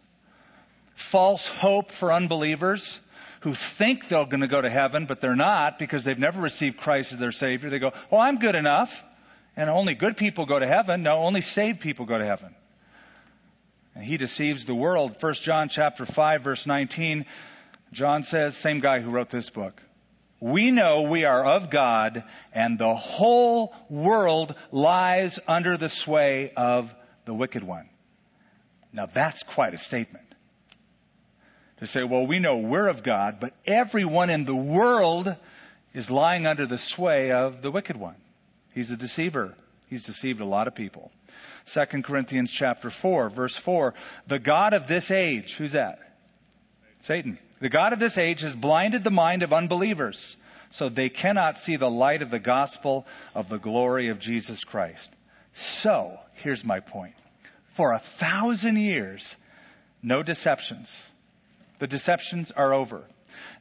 false 0.94 1.48
hope 1.48 1.90
for 1.90 2.12
unbelievers 2.12 3.00
who 3.40 3.54
think 3.54 4.08
they're 4.08 4.26
going 4.26 4.40
to 4.40 4.46
go 4.46 4.60
to 4.60 4.70
heaven, 4.70 5.06
but 5.06 5.20
they're 5.20 5.36
not 5.36 5.78
because 5.78 6.04
they've 6.04 6.18
never 6.18 6.40
received 6.40 6.76
Christ 6.76 7.12
as 7.12 7.18
their 7.18 7.32
Savior. 7.32 7.70
They 7.70 7.78
go, 7.78 7.92
Oh, 8.10 8.18
I'm 8.18 8.38
good 8.38 8.54
enough. 8.54 9.02
And 9.56 9.70
only 9.70 9.94
good 9.94 10.16
people 10.16 10.46
go 10.46 10.58
to 10.58 10.66
heaven. 10.66 11.02
No, 11.02 11.18
only 11.18 11.40
saved 11.40 11.80
people 11.80 12.06
go 12.06 12.18
to 12.18 12.24
heaven. 12.24 12.54
And 13.94 14.04
he 14.04 14.16
deceives 14.16 14.64
the 14.64 14.74
world. 14.74 15.16
1 15.20 15.34
John 15.34 15.68
chapter 15.68 16.04
5 16.04 16.42
verse 16.42 16.66
19, 16.66 17.26
John 17.92 18.22
says, 18.22 18.56
same 18.56 18.80
guy 18.80 19.00
who 19.00 19.10
wrote 19.10 19.30
this 19.30 19.50
book 19.50 19.80
we 20.44 20.70
know 20.70 21.02
we 21.02 21.24
are 21.24 21.42
of 21.42 21.70
God 21.70 22.22
and 22.52 22.78
the 22.78 22.94
whole 22.94 23.74
world 23.88 24.54
lies 24.72 25.40
under 25.48 25.78
the 25.78 25.88
sway 25.88 26.52
of 26.54 26.94
the 27.24 27.32
wicked 27.32 27.62
one. 27.62 27.88
Now 28.92 29.06
that's 29.06 29.42
quite 29.42 29.72
a 29.72 29.78
statement. 29.78 30.26
To 31.78 31.86
say, 31.86 32.04
well, 32.04 32.26
we 32.26 32.40
know 32.40 32.58
we're 32.58 32.88
of 32.88 33.02
God, 33.02 33.38
but 33.40 33.54
everyone 33.64 34.28
in 34.28 34.44
the 34.44 34.54
world 34.54 35.34
is 35.94 36.10
lying 36.10 36.46
under 36.46 36.66
the 36.66 36.76
sway 36.76 37.32
of 37.32 37.62
the 37.62 37.70
wicked 37.70 37.96
one. 37.96 38.16
He's 38.74 38.90
a 38.90 38.96
deceiver. 38.96 39.54
He's 39.88 40.02
deceived 40.02 40.40
a 40.40 40.44
lot 40.44 40.66
of 40.66 40.74
people. 40.74 41.12
2 41.66 42.02
Corinthians 42.02 42.50
chapter 42.50 42.90
4, 42.90 43.30
verse 43.30 43.56
4. 43.56 43.94
The 44.26 44.38
God 44.38 44.74
of 44.74 44.86
this 44.86 45.10
age, 45.10 45.54
who's 45.54 45.72
that? 45.72 45.98
Satan. 47.00 47.38
The 47.60 47.68
God 47.68 47.92
of 47.92 47.98
this 47.98 48.18
age 48.18 48.40
has 48.40 48.56
blinded 48.56 49.04
the 49.04 49.10
mind 49.10 49.42
of 49.42 49.52
unbelievers, 49.52 50.36
so 50.70 50.88
they 50.88 51.08
cannot 51.08 51.56
see 51.56 51.76
the 51.76 51.90
light 51.90 52.22
of 52.22 52.30
the 52.30 52.38
gospel 52.38 53.06
of 53.34 53.48
the 53.48 53.58
glory 53.58 54.08
of 54.08 54.18
Jesus 54.18 54.64
Christ. 54.64 55.10
So, 55.52 56.18
here's 56.34 56.64
my 56.64 56.80
point. 56.80 57.14
For 57.74 57.92
a 57.92 57.98
thousand 57.98 58.76
years, 58.76 59.36
no 60.02 60.22
deceptions. 60.22 61.02
The 61.78 61.86
deceptions 61.86 62.50
are 62.50 62.72
over. 62.72 63.04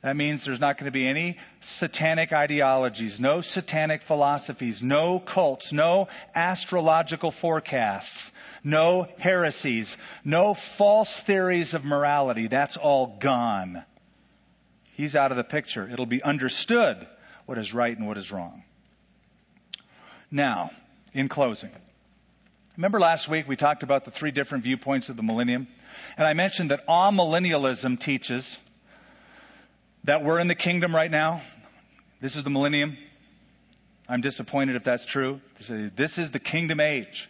That 0.01 0.15
means 0.15 0.43
there's 0.43 0.59
not 0.59 0.77
going 0.77 0.85
to 0.85 0.91
be 0.91 1.07
any 1.07 1.37
satanic 1.61 2.33
ideologies, 2.33 3.19
no 3.19 3.41
satanic 3.41 4.01
philosophies, 4.01 4.83
no 4.83 5.19
cults, 5.19 5.71
no 5.71 6.07
astrological 6.35 7.31
forecasts, 7.31 8.31
no 8.63 9.07
heresies, 9.19 9.97
no 10.25 10.53
false 10.53 11.19
theories 11.19 11.73
of 11.73 11.85
morality. 11.85 12.47
That's 12.47 12.77
all 12.77 13.17
gone. 13.19 13.83
He's 14.93 15.15
out 15.15 15.31
of 15.31 15.37
the 15.37 15.43
picture. 15.43 15.87
It'll 15.91 16.05
be 16.05 16.21
understood 16.21 17.07
what 17.45 17.57
is 17.57 17.73
right 17.73 17.97
and 17.97 18.07
what 18.07 18.17
is 18.17 18.31
wrong. 18.31 18.63
Now, 20.29 20.71
in 21.13 21.29
closing, 21.29 21.71
remember 22.77 22.99
last 22.99 23.29
week 23.29 23.47
we 23.47 23.55
talked 23.55 23.83
about 23.83 24.05
the 24.05 24.11
three 24.11 24.31
different 24.31 24.63
viewpoints 24.63 25.09
of 25.09 25.17
the 25.17 25.23
millennium? 25.23 25.67
And 26.17 26.27
I 26.27 26.33
mentioned 26.33 26.71
that 26.71 26.87
amillennialism 26.87 27.99
teaches 27.99 28.59
that 30.05 30.23
we're 30.23 30.39
in 30.39 30.47
the 30.47 30.55
kingdom 30.55 30.95
right 30.95 31.09
now. 31.09 31.41
This 32.21 32.35
is 32.35 32.43
the 32.43 32.49
millennium. 32.49 32.97
I'm 34.07 34.21
disappointed 34.21 34.75
if 34.75 34.83
that's 34.83 35.05
true. 35.05 35.39
This 35.59 36.17
is 36.17 36.31
the 36.31 36.39
kingdom 36.39 36.79
age. 36.79 37.29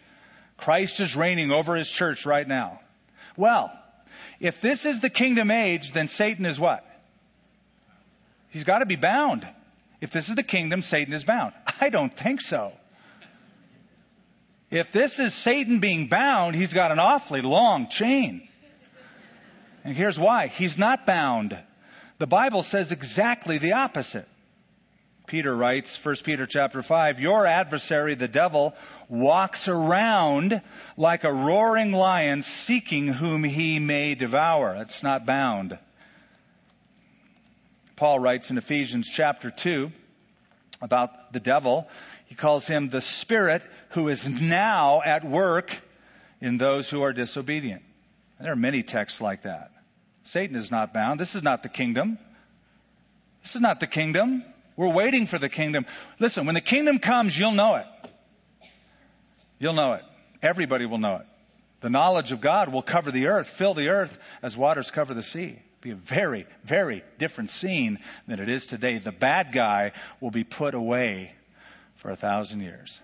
Christ 0.56 1.00
is 1.00 1.16
reigning 1.16 1.50
over 1.50 1.76
his 1.76 1.90
church 1.90 2.26
right 2.26 2.46
now. 2.46 2.80
Well, 3.36 3.72
if 4.40 4.60
this 4.60 4.86
is 4.86 5.00
the 5.00 5.10
kingdom 5.10 5.50
age, 5.50 5.92
then 5.92 6.08
Satan 6.08 6.46
is 6.46 6.58
what? 6.58 6.84
He's 8.50 8.64
got 8.64 8.80
to 8.80 8.86
be 8.86 8.96
bound. 8.96 9.46
If 10.00 10.10
this 10.10 10.28
is 10.28 10.34
the 10.34 10.42
kingdom, 10.42 10.82
Satan 10.82 11.14
is 11.14 11.24
bound. 11.24 11.54
I 11.80 11.90
don't 11.90 12.14
think 12.14 12.40
so. 12.40 12.72
If 14.70 14.92
this 14.92 15.18
is 15.20 15.34
Satan 15.34 15.78
being 15.78 16.08
bound, 16.08 16.56
he's 16.56 16.74
got 16.74 16.90
an 16.90 16.98
awfully 16.98 17.40
long 17.42 17.88
chain. 17.88 18.48
And 19.84 19.96
here's 19.96 20.18
why. 20.18 20.48
He's 20.48 20.78
not 20.78 21.06
bound. 21.06 21.56
The 22.18 22.26
Bible 22.26 22.62
says 22.62 22.92
exactly 22.92 23.58
the 23.58 23.72
opposite. 23.72 24.28
Peter 25.26 25.56
writes, 25.56 26.02
1 26.04 26.16
Peter 26.22 26.46
chapter 26.46 26.82
5, 26.82 27.18
your 27.18 27.46
adversary, 27.46 28.14
the 28.14 28.28
devil, 28.28 28.74
walks 29.08 29.68
around 29.68 30.60
like 30.98 31.24
a 31.24 31.32
roaring 31.32 31.92
lion 31.92 32.42
seeking 32.42 33.08
whom 33.08 33.42
he 33.42 33.78
may 33.78 34.14
devour. 34.14 34.76
It's 34.80 35.02
not 35.02 35.24
bound. 35.24 35.78
Paul 37.96 38.18
writes 38.18 38.50
in 38.50 38.58
Ephesians 38.58 39.08
chapter 39.08 39.50
2 39.50 39.90
about 40.82 41.32
the 41.32 41.40
devil. 41.40 41.88
He 42.26 42.34
calls 42.34 42.66
him 42.66 42.90
the 42.90 43.00
spirit 43.00 43.62
who 43.90 44.08
is 44.08 44.28
now 44.28 45.00
at 45.02 45.24
work 45.24 45.80
in 46.40 46.58
those 46.58 46.90
who 46.90 47.02
are 47.02 47.14
disobedient. 47.14 47.82
There 48.38 48.52
are 48.52 48.56
many 48.56 48.82
texts 48.82 49.22
like 49.22 49.42
that. 49.42 49.70
Satan 50.24 50.56
is 50.56 50.70
not 50.70 50.92
bound. 50.92 51.20
This 51.20 51.34
is 51.34 51.42
not 51.42 51.62
the 51.62 51.68
kingdom. 51.68 52.18
This 53.42 53.54
is 53.54 53.60
not 53.60 53.78
the 53.78 53.86
kingdom. 53.86 54.42
We're 54.74 54.92
waiting 54.92 55.26
for 55.26 55.38
the 55.38 55.48
kingdom. 55.48 55.86
Listen, 56.18 56.46
when 56.46 56.54
the 56.54 56.60
kingdom 56.60 56.98
comes, 56.98 57.38
you'll 57.38 57.52
know 57.52 57.76
it. 57.76 57.86
You'll 59.58 59.74
know 59.74 59.92
it. 59.92 60.02
Everybody 60.42 60.86
will 60.86 60.98
know 60.98 61.16
it. 61.16 61.26
The 61.80 61.90
knowledge 61.90 62.32
of 62.32 62.40
God 62.40 62.70
will 62.70 62.82
cover 62.82 63.10
the 63.10 63.26
earth, 63.26 63.46
fill 63.46 63.74
the 63.74 63.90
earth 63.90 64.18
as 64.42 64.56
waters 64.56 64.90
cover 64.90 65.12
the 65.12 65.22
sea. 65.22 65.58
Be 65.82 65.90
a 65.90 65.94
very, 65.94 66.46
very 66.64 67.04
different 67.18 67.50
scene 67.50 67.98
than 68.26 68.40
it 68.40 68.48
is 68.48 68.66
today. 68.66 68.96
The 68.96 69.12
bad 69.12 69.52
guy 69.52 69.92
will 70.18 70.30
be 70.30 70.44
put 70.44 70.74
away 70.74 71.34
for 71.96 72.10
a 72.10 72.16
thousand 72.16 72.60
years. 72.62 73.02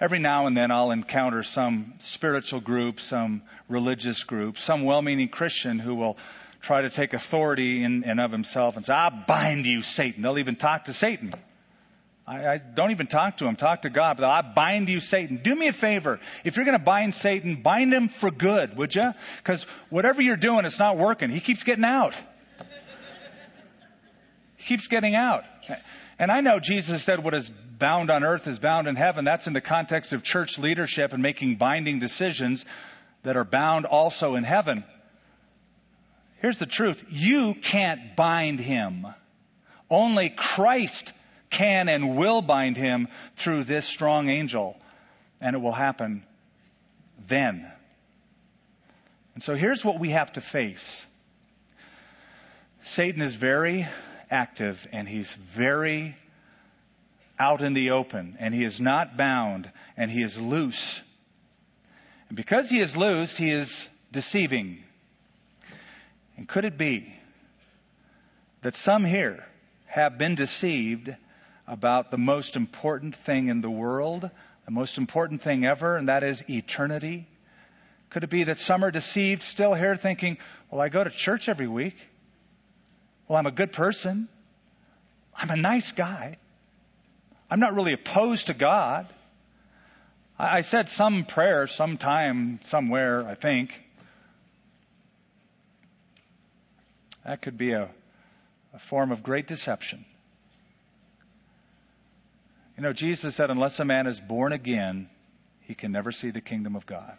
Every 0.00 0.18
now 0.18 0.46
and 0.46 0.56
then 0.56 0.70
I'll 0.70 0.92
encounter 0.92 1.42
some 1.42 1.92
spiritual 1.98 2.60
group, 2.60 3.00
some 3.00 3.42
religious 3.68 4.24
group, 4.24 4.56
some 4.56 4.84
well-meaning 4.84 5.28
Christian 5.28 5.78
who 5.78 5.94
will 5.94 6.16
try 6.62 6.82
to 6.82 6.88
take 6.88 7.12
authority 7.12 7.84
in 7.84 8.04
and 8.04 8.18
of 8.18 8.32
himself 8.32 8.76
and 8.76 8.86
say, 8.86 8.94
I 8.94 9.10
bind 9.10 9.66
you, 9.66 9.82
Satan. 9.82 10.22
They'll 10.22 10.38
even 10.38 10.56
talk 10.56 10.86
to 10.86 10.94
Satan. 10.94 11.34
I, 12.26 12.48
I 12.48 12.56
don't 12.58 12.92
even 12.92 13.08
talk 13.08 13.38
to 13.38 13.46
him, 13.46 13.56
talk 13.56 13.82
to 13.82 13.90
God, 13.90 14.16
but 14.16 14.24
I 14.24 14.40
bind 14.40 14.88
you, 14.88 15.00
Satan. 15.00 15.40
Do 15.42 15.54
me 15.54 15.68
a 15.68 15.72
favor. 15.72 16.18
If 16.44 16.56
you're 16.56 16.64
going 16.64 16.78
to 16.78 16.84
bind 16.84 17.14
Satan, 17.14 17.56
bind 17.56 17.92
him 17.92 18.08
for 18.08 18.30
good, 18.30 18.78
would 18.78 18.94
you? 18.94 19.12
Because 19.36 19.64
whatever 19.90 20.22
you're 20.22 20.38
doing, 20.38 20.64
it's 20.64 20.78
not 20.78 20.96
working. 20.96 21.28
He 21.28 21.40
keeps 21.40 21.62
getting 21.62 21.84
out. 21.84 22.14
He 24.56 24.64
keeps 24.64 24.88
getting 24.88 25.14
out. 25.14 25.44
And 26.20 26.30
I 26.30 26.42
know 26.42 26.60
Jesus 26.60 27.02
said 27.02 27.24
what 27.24 27.32
is 27.32 27.48
bound 27.48 28.10
on 28.10 28.24
earth 28.24 28.46
is 28.46 28.58
bound 28.58 28.86
in 28.86 28.94
heaven. 28.94 29.24
That's 29.24 29.46
in 29.46 29.54
the 29.54 29.62
context 29.62 30.12
of 30.12 30.22
church 30.22 30.58
leadership 30.58 31.14
and 31.14 31.22
making 31.22 31.56
binding 31.56 31.98
decisions 31.98 32.66
that 33.22 33.38
are 33.38 33.44
bound 33.44 33.86
also 33.86 34.34
in 34.34 34.44
heaven. 34.44 34.84
Here's 36.42 36.58
the 36.58 36.66
truth. 36.66 37.02
You 37.08 37.54
can't 37.54 38.16
bind 38.16 38.60
him. 38.60 39.06
Only 39.88 40.28
Christ 40.28 41.14
can 41.48 41.88
and 41.88 42.18
will 42.18 42.42
bind 42.42 42.76
him 42.76 43.08
through 43.36 43.64
this 43.64 43.86
strong 43.86 44.28
angel. 44.28 44.78
And 45.40 45.56
it 45.56 45.62
will 45.62 45.72
happen 45.72 46.22
then. 47.28 47.66
And 49.32 49.42
so 49.42 49.54
here's 49.54 49.86
what 49.86 49.98
we 49.98 50.10
have 50.10 50.34
to 50.34 50.42
face. 50.42 51.06
Satan 52.82 53.22
is 53.22 53.36
very 53.36 53.88
active 54.30 54.86
and 54.92 55.08
he's 55.08 55.34
very 55.34 56.16
out 57.38 57.62
in 57.62 57.72
the 57.72 57.90
open 57.90 58.36
and 58.38 58.54
he 58.54 58.64
is 58.64 58.80
not 58.80 59.16
bound 59.16 59.70
and 59.96 60.10
he 60.10 60.22
is 60.22 60.38
loose. 60.38 61.02
And 62.28 62.36
because 62.36 62.70
he 62.70 62.78
is 62.78 62.96
loose, 62.96 63.36
he 63.36 63.50
is 63.50 63.88
deceiving. 64.12 64.82
And 66.36 66.48
could 66.48 66.64
it 66.64 66.78
be 66.78 67.14
that 68.62 68.76
some 68.76 69.04
here 69.04 69.44
have 69.86 70.18
been 70.18 70.34
deceived 70.34 71.14
about 71.66 72.10
the 72.10 72.18
most 72.18 72.56
important 72.56 73.16
thing 73.16 73.48
in 73.48 73.60
the 73.60 73.70
world, 73.70 74.28
the 74.64 74.70
most 74.70 74.98
important 74.98 75.42
thing 75.42 75.64
ever, 75.64 75.96
and 75.96 76.08
that 76.08 76.22
is 76.22 76.48
eternity? 76.48 77.26
Could 78.10 78.24
it 78.24 78.30
be 78.30 78.44
that 78.44 78.58
some 78.58 78.84
are 78.84 78.90
deceived 78.90 79.42
still 79.42 79.74
here 79.74 79.96
thinking, 79.96 80.38
well, 80.70 80.80
I 80.80 80.88
go 80.88 81.02
to 81.02 81.10
church 81.10 81.48
every 81.48 81.68
week. 81.68 81.96
Well, 83.30 83.38
I'm 83.38 83.46
a 83.46 83.52
good 83.52 83.72
person. 83.72 84.28
I'm 85.36 85.50
a 85.50 85.56
nice 85.56 85.92
guy. 85.92 86.36
I'm 87.48 87.60
not 87.60 87.76
really 87.76 87.92
opposed 87.92 88.48
to 88.48 88.54
God. 88.54 89.06
I 90.36 90.62
said 90.62 90.88
some 90.88 91.24
prayer 91.24 91.68
sometime, 91.68 92.58
somewhere, 92.64 93.24
I 93.24 93.36
think. 93.36 93.80
That 97.24 97.40
could 97.40 97.56
be 97.56 97.70
a, 97.70 97.88
a 98.74 98.80
form 98.80 99.12
of 99.12 99.22
great 99.22 99.46
deception. 99.46 100.04
You 102.76 102.82
know, 102.82 102.92
Jesus 102.92 103.36
said, 103.36 103.48
unless 103.48 103.78
a 103.78 103.84
man 103.84 104.08
is 104.08 104.18
born 104.18 104.52
again, 104.52 105.08
he 105.60 105.76
can 105.76 105.92
never 105.92 106.10
see 106.10 106.30
the 106.30 106.40
kingdom 106.40 106.74
of 106.74 106.84
God. 106.84 107.16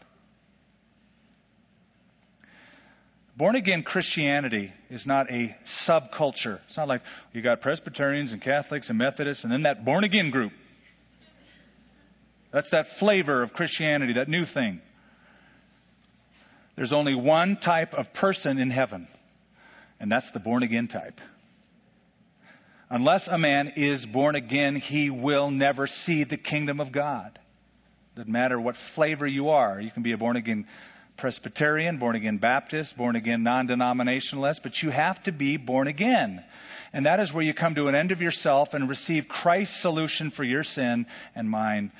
Born 3.41 3.55
again 3.55 3.81
Christianity 3.81 4.71
is 4.91 5.07
not 5.07 5.31
a 5.31 5.47
subculture. 5.65 6.59
It's 6.67 6.77
not 6.77 6.87
like 6.87 7.01
you 7.33 7.41
got 7.41 7.59
Presbyterians 7.59 8.33
and 8.33 8.39
Catholics 8.39 8.91
and 8.91 8.99
Methodists 8.99 9.43
and 9.43 9.51
then 9.51 9.63
that 9.63 9.83
born 9.83 10.03
again 10.03 10.29
group. 10.29 10.53
That's 12.51 12.69
that 12.69 12.85
flavor 12.85 13.41
of 13.41 13.51
Christianity, 13.51 14.13
that 14.13 14.29
new 14.29 14.45
thing. 14.45 14.79
There's 16.75 16.93
only 16.93 17.15
one 17.15 17.57
type 17.57 17.95
of 17.95 18.13
person 18.13 18.59
in 18.59 18.69
heaven 18.69 19.07
and 19.99 20.11
that's 20.11 20.29
the 20.29 20.39
born 20.39 20.61
again 20.61 20.87
type. 20.87 21.19
Unless 22.91 23.27
a 23.27 23.39
man 23.39 23.73
is 23.75 24.05
born 24.05 24.35
again, 24.35 24.75
he 24.75 25.09
will 25.09 25.49
never 25.49 25.87
see 25.87 26.25
the 26.25 26.37
kingdom 26.37 26.79
of 26.79 26.91
God. 26.91 27.39
Doesn't 28.15 28.31
matter 28.31 28.61
what 28.61 28.77
flavor 28.77 29.25
you 29.25 29.49
are. 29.49 29.81
You 29.81 29.89
can 29.89 30.03
be 30.03 30.11
a 30.11 30.17
born 30.19 30.35
again 30.35 30.67
Presbyterian, 31.21 31.97
born 31.97 32.15
again 32.15 32.39
Baptist, 32.39 32.97
born 32.97 33.15
again 33.15 33.43
non 33.43 33.67
denominationalist, 33.67 34.63
but 34.63 34.81
you 34.81 34.89
have 34.89 35.21
to 35.23 35.31
be 35.31 35.55
born 35.57 35.87
again. 35.87 36.43
And 36.93 37.05
that 37.05 37.19
is 37.19 37.31
where 37.31 37.43
you 37.43 37.53
come 37.53 37.75
to 37.75 37.87
an 37.89 37.93
end 37.93 38.11
of 38.11 38.23
yourself 38.23 38.73
and 38.73 38.89
receive 38.89 39.27
Christ's 39.27 39.79
solution 39.79 40.31
for 40.31 40.43
your 40.43 40.63
sin 40.63 41.05
and 41.35 41.47
mine 41.47 41.91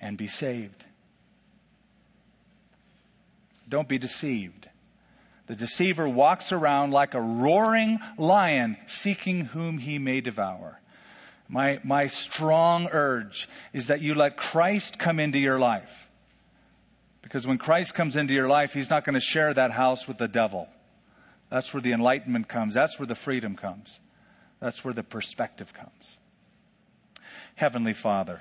and 0.00 0.16
be 0.16 0.28
saved. 0.28 0.86
Don't 3.68 3.88
be 3.88 3.98
deceived. 3.98 4.68
The 5.48 5.56
deceiver 5.56 6.08
walks 6.08 6.52
around 6.52 6.92
like 6.92 7.14
a 7.14 7.20
roaring 7.20 7.98
lion 8.18 8.76
seeking 8.86 9.46
whom 9.46 9.78
he 9.78 9.98
may 9.98 10.20
devour. 10.20 10.80
My, 11.48 11.80
my 11.82 12.06
strong 12.06 12.86
urge 12.92 13.48
is 13.72 13.88
that 13.88 14.00
you 14.00 14.14
let 14.14 14.36
Christ 14.36 15.00
come 15.00 15.18
into 15.18 15.40
your 15.40 15.58
life. 15.58 16.08
Because 17.22 17.46
when 17.46 17.58
Christ 17.58 17.94
comes 17.94 18.16
into 18.16 18.34
your 18.34 18.48
life, 18.48 18.74
he's 18.74 18.90
not 18.90 19.04
going 19.04 19.14
to 19.14 19.20
share 19.20 19.54
that 19.54 19.70
house 19.70 20.06
with 20.06 20.18
the 20.18 20.28
devil. 20.28 20.68
That's 21.48 21.72
where 21.72 21.80
the 21.80 21.92
enlightenment 21.92 22.48
comes. 22.48 22.74
That's 22.74 22.98
where 22.98 23.06
the 23.06 23.14
freedom 23.14 23.56
comes. 23.56 24.00
That's 24.60 24.84
where 24.84 24.94
the 24.94 25.02
perspective 25.02 25.72
comes. 25.72 26.18
Heavenly 27.54 27.94
Father, 27.94 28.40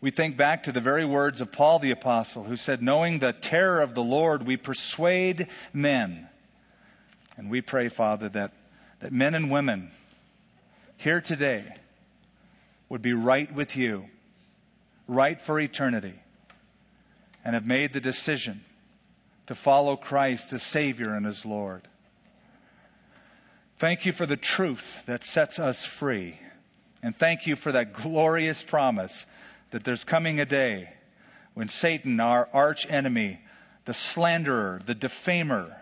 we 0.00 0.10
think 0.10 0.36
back 0.36 0.64
to 0.64 0.72
the 0.72 0.80
very 0.80 1.04
words 1.04 1.40
of 1.40 1.52
Paul 1.52 1.78
the 1.78 1.92
Apostle, 1.92 2.44
who 2.44 2.56
said, 2.56 2.82
Knowing 2.82 3.18
the 3.18 3.32
terror 3.32 3.80
of 3.80 3.94
the 3.94 4.02
Lord, 4.02 4.44
we 4.44 4.56
persuade 4.56 5.48
men. 5.72 6.28
And 7.36 7.50
we 7.50 7.60
pray, 7.60 7.88
Father, 7.88 8.28
that, 8.30 8.52
that 9.00 9.12
men 9.12 9.34
and 9.34 9.50
women 9.50 9.90
here 10.96 11.20
today 11.20 11.64
would 12.88 13.00
be 13.00 13.12
right 13.12 13.52
with 13.54 13.76
you, 13.76 14.06
right 15.08 15.40
for 15.40 15.58
eternity, 15.58 16.14
and 17.44 17.54
have 17.54 17.66
made 17.66 17.92
the 17.92 18.00
decision 18.00 18.64
to 19.46 19.54
follow 19.54 19.96
Christ 19.96 20.52
as 20.52 20.62
Savior 20.62 21.14
and 21.14 21.26
as 21.26 21.44
Lord. 21.44 21.82
Thank 23.78 24.06
you 24.06 24.12
for 24.12 24.26
the 24.26 24.36
truth 24.36 25.04
that 25.06 25.24
sets 25.24 25.58
us 25.58 25.84
free. 25.84 26.38
And 27.02 27.16
thank 27.16 27.46
you 27.46 27.56
for 27.56 27.72
that 27.72 27.94
glorious 27.94 28.62
promise 28.62 29.26
that 29.72 29.82
there's 29.82 30.04
coming 30.04 30.38
a 30.38 30.44
day 30.44 30.88
when 31.54 31.68
Satan, 31.68 32.20
our 32.20 32.48
arch 32.52 32.86
enemy, 32.88 33.40
the 33.84 33.94
slanderer, 33.94 34.80
the 34.86 34.94
defamer, 34.94 35.76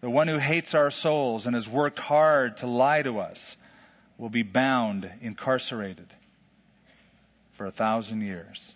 the 0.00 0.10
one 0.10 0.28
who 0.28 0.38
hates 0.38 0.74
our 0.74 0.90
souls 0.90 1.46
and 1.46 1.54
has 1.54 1.68
worked 1.68 1.98
hard 1.98 2.58
to 2.58 2.66
lie 2.66 3.02
to 3.02 3.20
us, 3.20 3.56
will 4.18 4.28
be 4.28 4.42
bound, 4.42 5.10
incarcerated 5.20 6.08
for 7.54 7.66
a 7.66 7.70
thousand 7.70 8.20
years. 8.20 8.75